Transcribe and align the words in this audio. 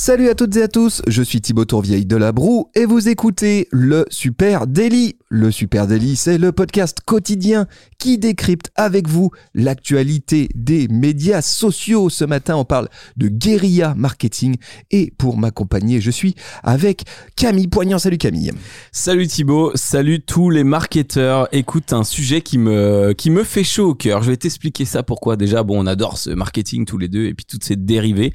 Salut 0.00 0.28
à 0.28 0.36
toutes 0.36 0.54
et 0.54 0.62
à 0.62 0.68
tous, 0.68 1.02
je 1.08 1.24
suis 1.24 1.40
Thibaut 1.40 1.64
Tourvieille 1.64 2.06
de 2.06 2.14
la 2.14 2.30
Broue 2.30 2.70
et 2.76 2.84
vous 2.84 3.08
écoutez 3.08 3.66
le 3.72 4.04
Super 4.10 4.68
Daily. 4.68 5.16
Le 5.28 5.50
Super 5.50 5.88
Daily, 5.88 6.14
c'est 6.14 6.38
le 6.38 6.52
podcast 6.52 7.00
quotidien 7.04 7.66
qui 7.98 8.16
décrypte 8.16 8.70
avec 8.76 9.08
vous 9.08 9.32
l'actualité 9.54 10.50
des 10.54 10.86
médias 10.86 11.42
sociaux. 11.42 12.10
Ce 12.10 12.24
matin, 12.24 12.54
on 12.54 12.64
parle 12.64 12.88
de 13.16 13.26
guérilla 13.26 13.94
marketing 13.96 14.56
et 14.92 15.12
pour 15.18 15.36
m'accompagner, 15.36 16.00
je 16.00 16.12
suis 16.12 16.36
avec 16.62 17.02
Camille 17.34 17.66
Poignant. 17.66 17.98
Salut 17.98 18.18
Camille. 18.18 18.52
Salut 18.92 19.26
Thibaut, 19.26 19.72
salut 19.74 20.20
tous 20.20 20.48
les 20.48 20.62
marketeurs. 20.62 21.48
Écoute, 21.50 21.92
un 21.92 22.04
sujet 22.04 22.40
qui 22.40 22.56
me, 22.56 23.14
qui 23.14 23.30
me 23.30 23.42
fait 23.42 23.64
chaud 23.64 23.88
au 23.88 23.94
cœur. 23.96 24.22
Je 24.22 24.30
vais 24.30 24.36
t'expliquer 24.36 24.84
ça 24.84 25.02
pourquoi. 25.02 25.36
Déjà, 25.36 25.64
bon, 25.64 25.82
on 25.82 25.86
adore 25.88 26.18
ce 26.18 26.30
marketing 26.30 26.84
tous 26.84 26.98
les 26.98 27.08
deux 27.08 27.24
et 27.24 27.34
puis 27.34 27.44
toutes 27.44 27.64
ces 27.64 27.74
dérivés. 27.74 28.32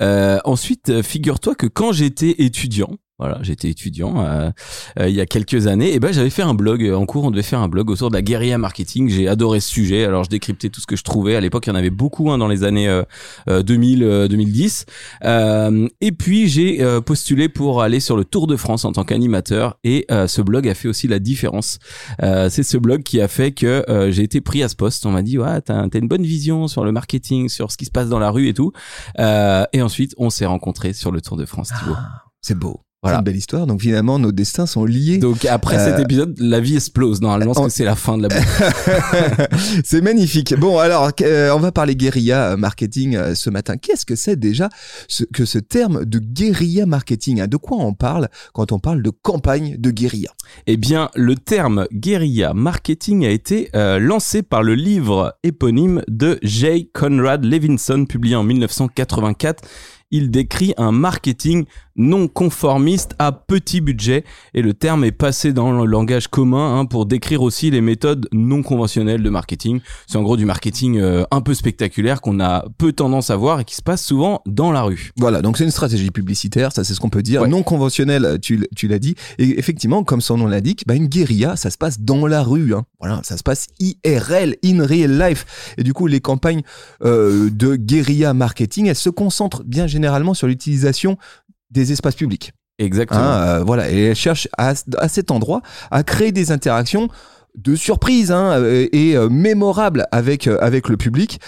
Euh, 0.00 0.38
ensuite, 0.46 1.01
figure-toi 1.02 1.54
que 1.54 1.66
quand 1.66 1.92
j'étais 1.92 2.42
étudiant, 2.42 2.96
voilà, 3.22 3.38
j'étais 3.42 3.68
étudiant 3.68 4.20
euh, 4.20 4.50
euh, 4.98 5.08
il 5.08 5.14
y 5.14 5.20
a 5.20 5.26
quelques 5.26 5.68
années. 5.68 5.94
Et 5.94 6.00
ben 6.00 6.12
j'avais 6.12 6.28
fait 6.28 6.42
un 6.42 6.54
blog 6.54 6.84
en 6.92 7.06
cours. 7.06 7.22
On 7.22 7.30
devait 7.30 7.44
faire 7.44 7.60
un 7.60 7.68
blog 7.68 7.88
autour 7.88 8.10
de 8.10 8.16
la 8.16 8.22
guérilla 8.22 8.58
marketing. 8.58 9.08
J'ai 9.08 9.28
adoré 9.28 9.60
ce 9.60 9.68
sujet. 9.68 10.04
Alors 10.04 10.24
je 10.24 10.28
décryptais 10.28 10.70
tout 10.70 10.80
ce 10.80 10.86
que 10.86 10.96
je 10.96 11.04
trouvais. 11.04 11.36
À 11.36 11.40
l'époque, 11.40 11.66
il 11.66 11.70
y 11.70 11.72
en 11.72 11.76
avait 11.76 11.90
beaucoup 11.90 12.32
hein, 12.32 12.38
dans 12.38 12.48
les 12.48 12.64
années 12.64 13.00
2000, 13.46 14.26
2010. 14.28 14.86
et 15.24 16.12
puis 16.12 16.48
j'ai 16.48 16.84
postulé 17.06 17.48
pour 17.48 17.80
aller 17.82 18.00
sur 18.00 18.16
le 18.16 18.24
Tour 18.24 18.48
de 18.48 18.56
France 18.56 18.84
en 18.84 18.90
tant 18.90 19.04
qu'animateur. 19.04 19.78
Et 19.84 20.04
ce 20.10 20.42
blog 20.42 20.66
a 20.68 20.74
fait 20.74 20.88
aussi 20.88 21.06
la 21.06 21.20
différence. 21.20 21.78
C'est 22.20 22.64
ce 22.64 22.76
blog 22.76 23.04
qui 23.04 23.20
a 23.20 23.28
fait 23.28 23.52
que 23.52 23.84
j'ai 24.10 24.24
été 24.24 24.40
pris 24.40 24.64
à 24.64 24.68
ce 24.68 24.74
poste. 24.74 25.06
On 25.06 25.12
m'a 25.12 25.22
dit 25.22 25.38
ouais, 25.38 25.60
t'as 25.60 25.82
as 25.82 25.98
une 25.98 26.08
bonne 26.08 26.24
vision 26.24 26.66
sur 26.66 26.84
le 26.84 26.90
marketing, 26.90 27.48
sur 27.48 27.70
ce 27.70 27.76
qui 27.76 27.84
se 27.84 27.92
passe 27.92 28.08
dans 28.08 28.18
la 28.18 28.30
rue 28.30 28.48
et 28.48 28.54
tout. 28.54 28.72
et 29.16 29.80
ensuite, 29.80 30.12
on 30.18 30.28
s'est 30.28 30.46
rencontrés 30.46 30.92
sur 30.92 31.12
le 31.12 31.20
Tour 31.20 31.36
de 31.36 31.44
France. 31.44 31.70
Ah, 31.72 32.24
c'est 32.40 32.58
beau. 32.58 32.80
Voilà. 33.02 33.16
C'est 33.16 33.20
une 33.20 33.24
belle 33.24 33.36
histoire. 33.36 33.66
Donc 33.66 33.80
finalement, 33.80 34.20
nos 34.20 34.30
destins 34.30 34.66
sont 34.66 34.84
liés. 34.84 35.18
Donc 35.18 35.44
après 35.44 35.76
cet 35.76 35.98
euh, 35.98 36.04
épisode, 36.04 36.36
la 36.38 36.60
vie 36.60 36.76
explose 36.76 37.20
normalement 37.20 37.52
c'est 37.68 37.84
la 37.84 37.96
fin 37.96 38.16
de 38.16 38.22
la 38.22 38.28
boucle. 38.28 39.56
c'est 39.84 40.00
magnifique. 40.00 40.54
Bon, 40.56 40.78
alors 40.78 41.10
euh, 41.20 41.50
on 41.52 41.58
va 41.58 41.72
parler 41.72 41.96
guérilla 41.96 42.56
marketing 42.56 43.16
euh, 43.16 43.34
ce 43.34 43.50
matin. 43.50 43.76
Qu'est-ce 43.76 44.06
que 44.06 44.14
c'est 44.14 44.36
déjà 44.36 44.68
ce, 45.08 45.24
que 45.24 45.44
ce 45.44 45.58
terme 45.58 46.04
de 46.04 46.20
guérilla 46.20 46.86
marketing 46.86 47.40
hein? 47.40 47.48
De 47.48 47.56
quoi 47.56 47.78
on 47.78 47.92
parle 47.92 48.28
quand 48.52 48.70
on 48.70 48.78
parle 48.78 49.02
de 49.02 49.10
campagne 49.10 49.76
de 49.78 49.90
guérilla? 49.90 50.30
Eh 50.68 50.76
bien, 50.76 51.10
le 51.16 51.34
terme 51.34 51.88
guérilla 51.92 52.54
marketing 52.54 53.26
a 53.26 53.30
été 53.30 53.70
lancé 53.72 54.42
par 54.42 54.62
le 54.62 54.74
livre 54.74 55.34
éponyme 55.42 56.02
de 56.06 56.38
J. 56.42 56.90
Conrad 56.92 57.44
Levinson, 57.44 58.04
publié 58.04 58.36
en 58.36 58.44
1984 58.44 59.62
il 60.12 60.30
décrit 60.30 60.74
un 60.76 60.92
marketing 60.92 61.64
non 61.96 62.28
conformiste 62.28 63.14
à 63.18 63.32
petit 63.32 63.80
budget 63.80 64.24
et 64.54 64.62
le 64.62 64.72
terme 64.72 65.04
est 65.04 65.12
passé 65.12 65.52
dans 65.52 65.72
le 65.72 65.84
langage 65.84 66.28
commun 66.28 66.78
hein, 66.78 66.84
pour 66.86 67.04
décrire 67.04 67.42
aussi 67.42 67.70
les 67.70 67.80
méthodes 67.80 68.28
non 68.32 68.62
conventionnelles 68.62 69.22
de 69.22 69.30
marketing. 69.30 69.80
C'est 70.06 70.16
en 70.16 70.22
gros 70.22 70.36
du 70.36 70.46
marketing 70.46 70.98
euh, 70.98 71.24
un 71.30 71.40
peu 71.40 71.54
spectaculaire 71.54 72.20
qu'on 72.20 72.40
a 72.40 72.64
peu 72.78 72.92
tendance 72.92 73.30
à 73.30 73.36
voir 73.36 73.60
et 73.60 73.64
qui 73.64 73.74
se 73.74 73.82
passe 73.82 74.04
souvent 74.04 74.42
dans 74.46 74.72
la 74.72 74.82
rue. 74.82 75.10
Voilà, 75.16 75.42
donc 75.42 75.58
c'est 75.58 75.64
une 75.64 75.70
stratégie 75.70 76.10
publicitaire, 76.10 76.72
ça 76.72 76.84
c'est 76.84 76.94
ce 76.94 77.00
qu'on 77.00 77.10
peut 77.10 77.22
dire, 77.22 77.46
non 77.46 77.62
conventionnelle, 77.62 78.38
tu, 78.40 78.66
tu 78.76 78.88
l'as 78.88 78.98
dit. 78.98 79.14
Et 79.38 79.58
effectivement, 79.58 80.04
comme 80.04 80.20
son 80.20 80.38
nom 80.38 80.46
l'indique, 80.46 80.84
bah 80.86 80.94
une 80.94 81.08
guérilla, 81.08 81.56
ça 81.56 81.70
se 81.70 81.78
passe 81.78 82.00
dans 82.00 82.26
la 82.26 82.42
rue. 82.42 82.74
Hein. 82.74 82.84
Voilà, 83.00 83.20
ça 83.22 83.36
se 83.36 83.42
passe 83.42 83.66
IRL, 83.80 84.56
in 84.64 84.84
real 84.84 85.18
life. 85.18 85.74
Et 85.78 85.82
du 85.82 85.92
coup, 85.92 86.06
les 86.06 86.20
campagnes 86.20 86.62
euh, 87.04 87.50
de 87.50 87.76
guérilla 87.76 88.34
marketing, 88.34 88.86
elles 88.86 88.96
se 88.96 89.10
concentrent 89.10 89.62
bien 89.64 89.86
généralement 89.86 90.01
sur 90.34 90.46
l'utilisation 90.46 91.16
des 91.70 91.92
espaces 91.92 92.14
publics. 92.14 92.52
Exactement. 92.78 93.20
Hein, 93.20 93.60
euh, 93.60 93.64
voilà, 93.64 93.90
et 93.90 94.04
elle 94.06 94.16
cherche 94.16 94.48
à, 94.58 94.74
à, 94.98 95.08
cet 95.08 95.30
endroit 95.30 95.62
à 95.90 96.02
créer 96.02 96.32
des 96.32 96.50
interactions 96.50 97.08
de 97.56 97.74
surprise 97.74 98.32
hein, 98.32 98.52
euh, 98.52 98.88
et 98.92 99.14
euh, 99.16 99.28
mémorable 99.28 100.06
avec 100.10 100.46
euh, 100.46 100.56
avec 100.60 100.88
le 100.88 100.96
public. 100.96 101.40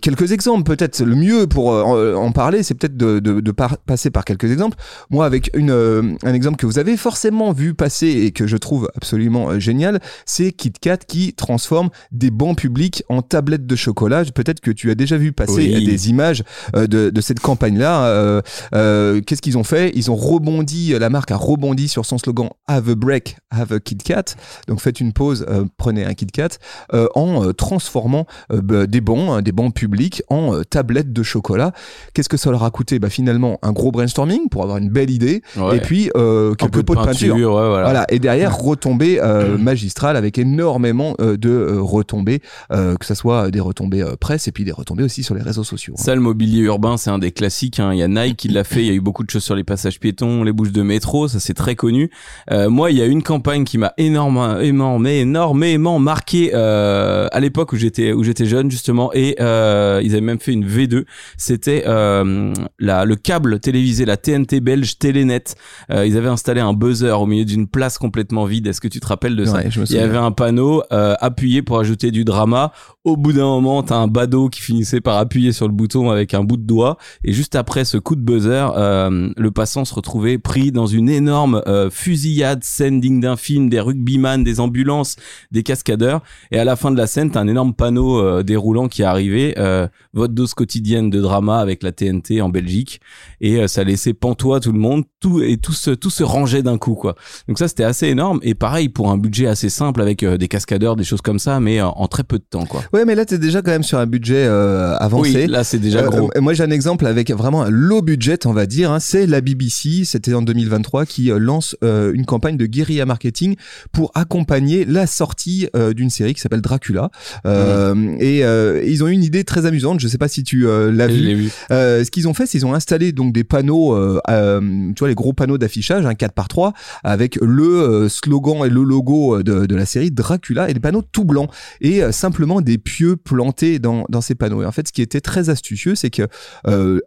quelques 0.00 0.32
exemples, 0.32 0.62
peut-être 0.64 1.02
le 1.02 1.16
mieux 1.16 1.46
pour 1.46 1.68
en, 1.68 2.32
parler, 2.32 2.62
c'est 2.62 2.74
peut-être 2.74 2.96
de, 2.96 3.18
de, 3.18 3.40
de 3.40 3.52
passer 3.52 4.10
par 4.10 4.24
quelques 4.24 4.50
exemples. 4.50 4.76
Moi, 5.10 5.26
avec 5.26 5.50
une 5.54 6.16
un 6.22 6.34
exemple 6.34 6.56
que 6.56 6.66
vous 6.66 6.78
avez 6.78 6.96
forcément 6.96 7.52
vu 7.52 7.74
passer 7.74 8.08
et 8.08 8.32
que 8.32 8.46
je 8.46 8.56
trouve 8.56 8.88
absolument 8.96 9.58
génial, 9.58 10.00
c'est 10.26 10.52
KitKat 10.52 10.98
qui 10.98 11.34
transforme 11.34 11.90
des 12.10 12.30
bons 12.30 12.54
publics 12.54 13.04
en 13.08 13.22
tablettes 13.22 13.66
de 13.66 13.76
chocolat. 13.76 14.24
Peut-être 14.24 14.60
que 14.60 14.70
tu 14.70 14.90
as 14.90 14.94
déjà 14.94 15.16
vu 15.16 15.32
passer 15.32 15.80
des 15.80 16.10
images 16.10 16.42
de, 16.74 17.10
de 17.10 17.20
cette 17.20 17.40
campagne-là. 17.40 18.42
Qu'est-ce 18.72 19.42
qu'ils 19.42 19.58
ont 19.58 19.64
fait? 19.64 19.92
Ils 19.94 20.10
ont 20.10 20.16
rebondi, 20.16 20.94
la 20.98 21.10
marque 21.10 21.30
a 21.30 21.36
rebondi 21.36 21.88
sur 21.88 22.06
son 22.06 22.18
slogan 22.18 22.50
Have 22.66 22.88
a 22.88 22.94
break, 22.94 23.36
have 23.50 23.72
a 23.72 23.80
KitKat. 23.80 24.36
Donc 24.68 24.80
faites 24.80 25.00
une 25.00 25.12
pause 25.12 25.31
euh, 25.40 25.64
prenez 25.76 26.04
un 26.04 26.14
KitKat, 26.14 26.58
euh, 26.92 27.08
en 27.14 27.44
euh, 27.44 27.52
transformant 27.52 28.26
bah, 28.50 28.86
des 28.86 29.00
bons, 29.00 29.32
hein, 29.32 29.42
des 29.42 29.52
bons 29.52 29.70
publics 29.70 30.22
en 30.28 30.62
tablettes 30.68 31.12
de 31.12 31.22
chocolat. 31.22 31.72
Qu'est-ce 32.14 32.28
que 32.28 32.36
ça 32.36 32.50
leur 32.50 32.64
a 32.64 32.70
coûté? 32.70 32.98
Bah, 32.98 33.08
Finalement, 33.08 33.58
un 33.62 33.72
gros 33.72 33.90
brainstorming 33.90 34.48
pour 34.48 34.62
avoir 34.62 34.78
une 34.78 34.88
belle 34.88 35.10
idée, 35.10 35.42
et 35.72 35.80
puis 35.80 36.10
quelques 36.58 36.82
pots 36.82 36.94
de 36.94 37.02
peinture. 37.02 37.36
voilà. 37.36 38.04
Et 38.08 38.18
derrière, 38.18 38.56
retombées 38.56 39.20
magistrales 39.58 40.16
avec 40.16 40.38
énormément 40.38 41.14
de 41.18 41.78
retombées, 41.78 42.40
que 42.70 43.04
ce 43.04 43.14
soit 43.14 43.50
des 43.50 43.60
retombées 43.60 44.04
presse 44.20 44.48
et 44.48 44.52
puis 44.52 44.64
des 44.64 44.72
retombées 44.72 45.04
aussi 45.04 45.22
sur 45.22 45.34
les 45.34 45.42
réseaux 45.42 45.64
sociaux. 45.64 45.94
Hein. 45.98 46.02
Ça, 46.02 46.14
le 46.14 46.20
mobilier 46.20 46.60
urbain, 46.60 46.96
c'est 46.96 47.10
un 47.10 47.18
des 47.18 47.32
classiques. 47.32 47.80
Hein. 47.80 47.92
Il 47.92 47.98
y 47.98 48.02
a 48.02 48.08
Nike 48.08 48.36
qui 48.36 48.48
l'a 48.48 48.64
fait, 48.64 48.80
il 48.80 48.86
y 48.86 48.90
a 48.90 48.94
eu 48.94 49.00
beaucoup 49.00 49.24
de 49.24 49.30
choses 49.30 49.44
sur 49.44 49.54
les 49.54 49.64
passages 49.64 50.00
piétons, 50.00 50.42
les 50.42 50.52
bouches 50.52 50.72
de 50.72 50.82
métro, 50.82 51.28
ça 51.28 51.40
c'est 51.40 51.54
très 51.54 51.76
connu. 51.76 52.10
moi, 52.50 52.90
il 52.90 52.98
y 52.98 53.02
a 53.02 53.06
une 53.06 53.22
campagne 53.22 53.64
qui 53.64 53.78
m'a 53.78 53.92
énormément, 53.98 54.58
énormément 54.58 55.02
énormément 55.22 55.98
marqué 55.98 56.50
euh, 56.54 57.26
à 57.32 57.40
l'époque 57.40 57.72
où 57.72 57.76
j'étais 57.76 58.12
où 58.12 58.22
j'étais 58.22 58.46
jeune 58.46 58.70
justement 58.70 59.12
et 59.14 59.36
euh, 59.40 60.00
ils 60.04 60.12
avaient 60.12 60.20
même 60.20 60.40
fait 60.40 60.52
une 60.52 60.66
V2 60.66 61.04
c'était 61.36 61.84
euh, 61.86 62.52
la 62.78 63.04
le 63.04 63.16
câble 63.16 63.58
télévisé 63.60 64.04
la 64.04 64.16
TNT 64.16 64.60
belge 64.60 64.98
Télénet 64.98 65.42
euh, 65.90 66.06
ils 66.06 66.16
avaient 66.16 66.28
installé 66.28 66.60
un 66.60 66.72
buzzer 66.72 67.20
au 67.20 67.26
milieu 67.26 67.44
d'une 67.44 67.66
place 67.66 67.98
complètement 67.98 68.44
vide. 68.44 68.66
Est-ce 68.66 68.80
que 68.80 68.88
tu 68.88 69.00
te 69.00 69.06
rappelles 69.06 69.36
de 69.36 69.44
ça 69.44 69.62
il 69.62 69.96
y 69.96 69.98
avait 69.98 70.16
un 70.18 70.32
panneau 70.32 70.82
euh, 70.92 71.14
appuyé 71.20 71.62
pour 71.62 71.78
ajouter 71.78 72.10
du 72.10 72.24
drama. 72.24 72.72
Au 73.04 73.16
bout 73.16 73.32
d'un 73.32 73.44
moment 73.44 73.82
t'as 73.82 73.96
un 73.96 74.08
badaud 74.08 74.48
qui 74.48 74.60
finissait 74.60 75.00
par 75.00 75.16
appuyer 75.16 75.52
sur 75.52 75.66
le 75.66 75.72
bouton 75.72 76.10
avec 76.10 76.34
un 76.34 76.44
bout 76.44 76.56
de 76.56 76.66
doigt. 76.66 76.98
Et 77.24 77.32
juste 77.32 77.56
après 77.56 77.84
ce 77.84 77.96
coup 77.98 78.16
de 78.16 78.22
buzzer 78.22 78.72
euh, 78.76 79.30
le 79.36 79.50
passant 79.50 79.84
se 79.84 79.94
retrouvait 79.94 80.38
pris 80.38 80.72
dans 80.72 80.86
une 80.86 81.08
énorme 81.08 81.62
fusillade 81.90 82.64
scène 82.64 83.00
digne 83.00 83.20
d'un 83.20 83.36
film 83.36 83.68
des 83.68 83.80
rugbyman 83.80 84.44
des 84.44 84.60
ambulances 84.60 85.11
des 85.50 85.62
cascadeurs. 85.62 86.22
Et 86.50 86.58
à 86.58 86.64
la 86.64 86.76
fin 86.76 86.90
de 86.90 86.96
la 86.96 87.06
scène, 87.06 87.30
t'as 87.30 87.40
un 87.40 87.48
énorme 87.48 87.74
panneau 87.74 88.20
euh, 88.20 88.42
déroulant 88.42 88.88
qui 88.88 89.02
est 89.02 89.06
arrivé, 89.06 89.54
euh, 89.58 89.86
votre 90.12 90.34
dose 90.34 90.54
quotidienne 90.54 91.10
de 91.10 91.20
drama 91.20 91.58
avec 91.58 91.82
la 91.82 91.92
TNT 91.92 92.40
en 92.40 92.48
Belgique. 92.48 93.00
Et 93.40 93.56
euh, 93.56 93.68
ça 93.68 93.84
laissait 93.84 94.14
pantois 94.14 94.60
tout 94.60 94.72
le 94.72 94.78
monde, 94.78 95.04
tout 95.20 95.42
et 95.42 95.56
tout 95.56 95.72
se 95.72 95.90
tout 95.90 96.10
se 96.10 96.22
rangeait 96.22 96.62
d'un 96.62 96.78
coup 96.78 96.94
quoi. 96.94 97.14
Donc 97.48 97.58
ça 97.58 97.68
c'était 97.68 97.84
assez 97.84 98.08
énorme 98.08 98.40
et 98.42 98.54
pareil 98.54 98.88
pour 98.88 99.10
un 99.10 99.18
budget 99.18 99.46
assez 99.46 99.68
simple 99.68 100.00
avec 100.00 100.24
des 100.24 100.48
cascadeurs, 100.48 100.96
des 100.96 101.04
choses 101.04 101.20
comme 101.20 101.38
ça, 101.38 101.60
mais 101.60 101.80
en 101.80 102.06
très 102.08 102.24
peu 102.24 102.38
de 102.38 102.44
temps 102.48 102.66
quoi. 102.66 102.82
Ouais, 102.92 103.04
mais 103.04 103.14
là 103.14 103.24
t'es 103.24 103.38
déjà 103.38 103.62
quand 103.62 103.70
même 103.70 103.82
sur 103.82 103.98
un 103.98 104.06
budget 104.06 104.44
avancé. 104.46 105.44
Oui, 105.44 105.46
là 105.46 105.64
c'est 105.64 105.78
déjà 105.78 106.02
gros. 106.02 106.30
moi 106.40 106.54
j'ai 106.54 106.64
un 106.64 106.70
exemple 106.70 107.06
avec 107.06 107.30
vraiment 107.30 107.62
un 107.62 107.70
low 107.70 108.02
budget 108.02 108.46
on 108.46 108.52
va 108.52 108.66
dire. 108.66 108.90
Hein. 108.90 109.00
c'est 109.00 109.26
la 109.26 109.40
BBC, 109.40 110.04
c'était 110.04 110.34
en 110.34 110.42
2023 110.42 111.06
qui 111.06 111.30
lance 111.36 111.76
une 111.82 112.26
campagne 112.26 112.56
de 112.56 112.66
guérilla 112.66 113.06
marketing 113.06 113.56
pour 113.92 114.10
accompagner 114.14 114.84
la 114.84 115.01
sortie 115.06 115.68
euh, 115.76 115.92
d'une 115.92 116.10
série 116.10 116.34
qui 116.34 116.40
s'appelle 116.40 116.60
Dracula. 116.60 117.10
Euh, 117.46 117.94
mhm. 117.94 118.16
et, 118.20 118.44
euh, 118.44 118.82
ils 118.84 119.04
ont 119.04 119.08
eu 119.08 119.12
une 119.12 119.22
idée 119.22 119.44
très 119.44 119.66
amusante. 119.66 120.00
Je 120.00 120.08
sais 120.08 120.18
pas 120.18 120.28
si 120.28 120.44
tu 120.44 120.66
l'as 120.66 121.06
vu. 121.06 121.34
vu. 121.34 121.50
ce 121.70 122.10
qu'ils 122.10 122.28
ont 122.28 122.34
fait, 122.34 122.46
c'est 122.46 122.58
qu'ils 122.58 122.66
ont 122.66 122.74
installé 122.74 123.12
donc 123.12 123.32
des 123.32 123.44
panneaux, 123.44 123.96
tu 124.26 124.98
vois 124.98 125.08
les 125.08 125.14
gros 125.14 125.32
panneaux 125.32 125.58
d'affichage, 125.58 126.06
un 126.06 126.14
4 126.14 126.32
par 126.32 126.48
3 126.48 126.72
avec 127.04 127.38
le 127.40 128.08
slogan 128.08 128.64
et 128.64 128.68
le 128.68 128.82
logo 128.82 129.42
de, 129.42 129.66
de, 129.66 129.76
la 129.76 129.86
série 129.86 130.10
Dracula 130.10 130.68
et 130.68 130.74
des 130.74 130.80
panneaux 130.80 131.02
tout 131.02 131.24
blancs 131.24 131.50
et 131.80 132.00
simplement 132.12 132.60
des 132.60 132.78
pieux 132.78 133.16
plantés 133.16 133.78
dans, 133.78 134.04
dans 134.08 134.20
ces 134.20 134.34
panneaux. 134.34 134.62
Et 134.62 134.66
en 134.66 134.72
fait, 134.72 134.88
ce 134.88 134.92
qui 134.92 135.02
était 135.02 135.20
très 135.20 135.50
astucieux, 135.50 135.94
c'est 135.94 136.10
que 136.10 136.28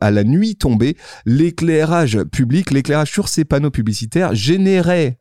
à 0.01 0.12
la 0.12 0.24
nuit 0.24 0.56
tombée, 0.56 0.97
l'éclairage 1.25 2.19
public, 2.31 2.71
l'éclairage 2.71 3.12
sur 3.12 3.30
ces 3.30 3.45
panneaux 3.45 3.71
publicitaires 3.71 4.33
générait 4.36 5.18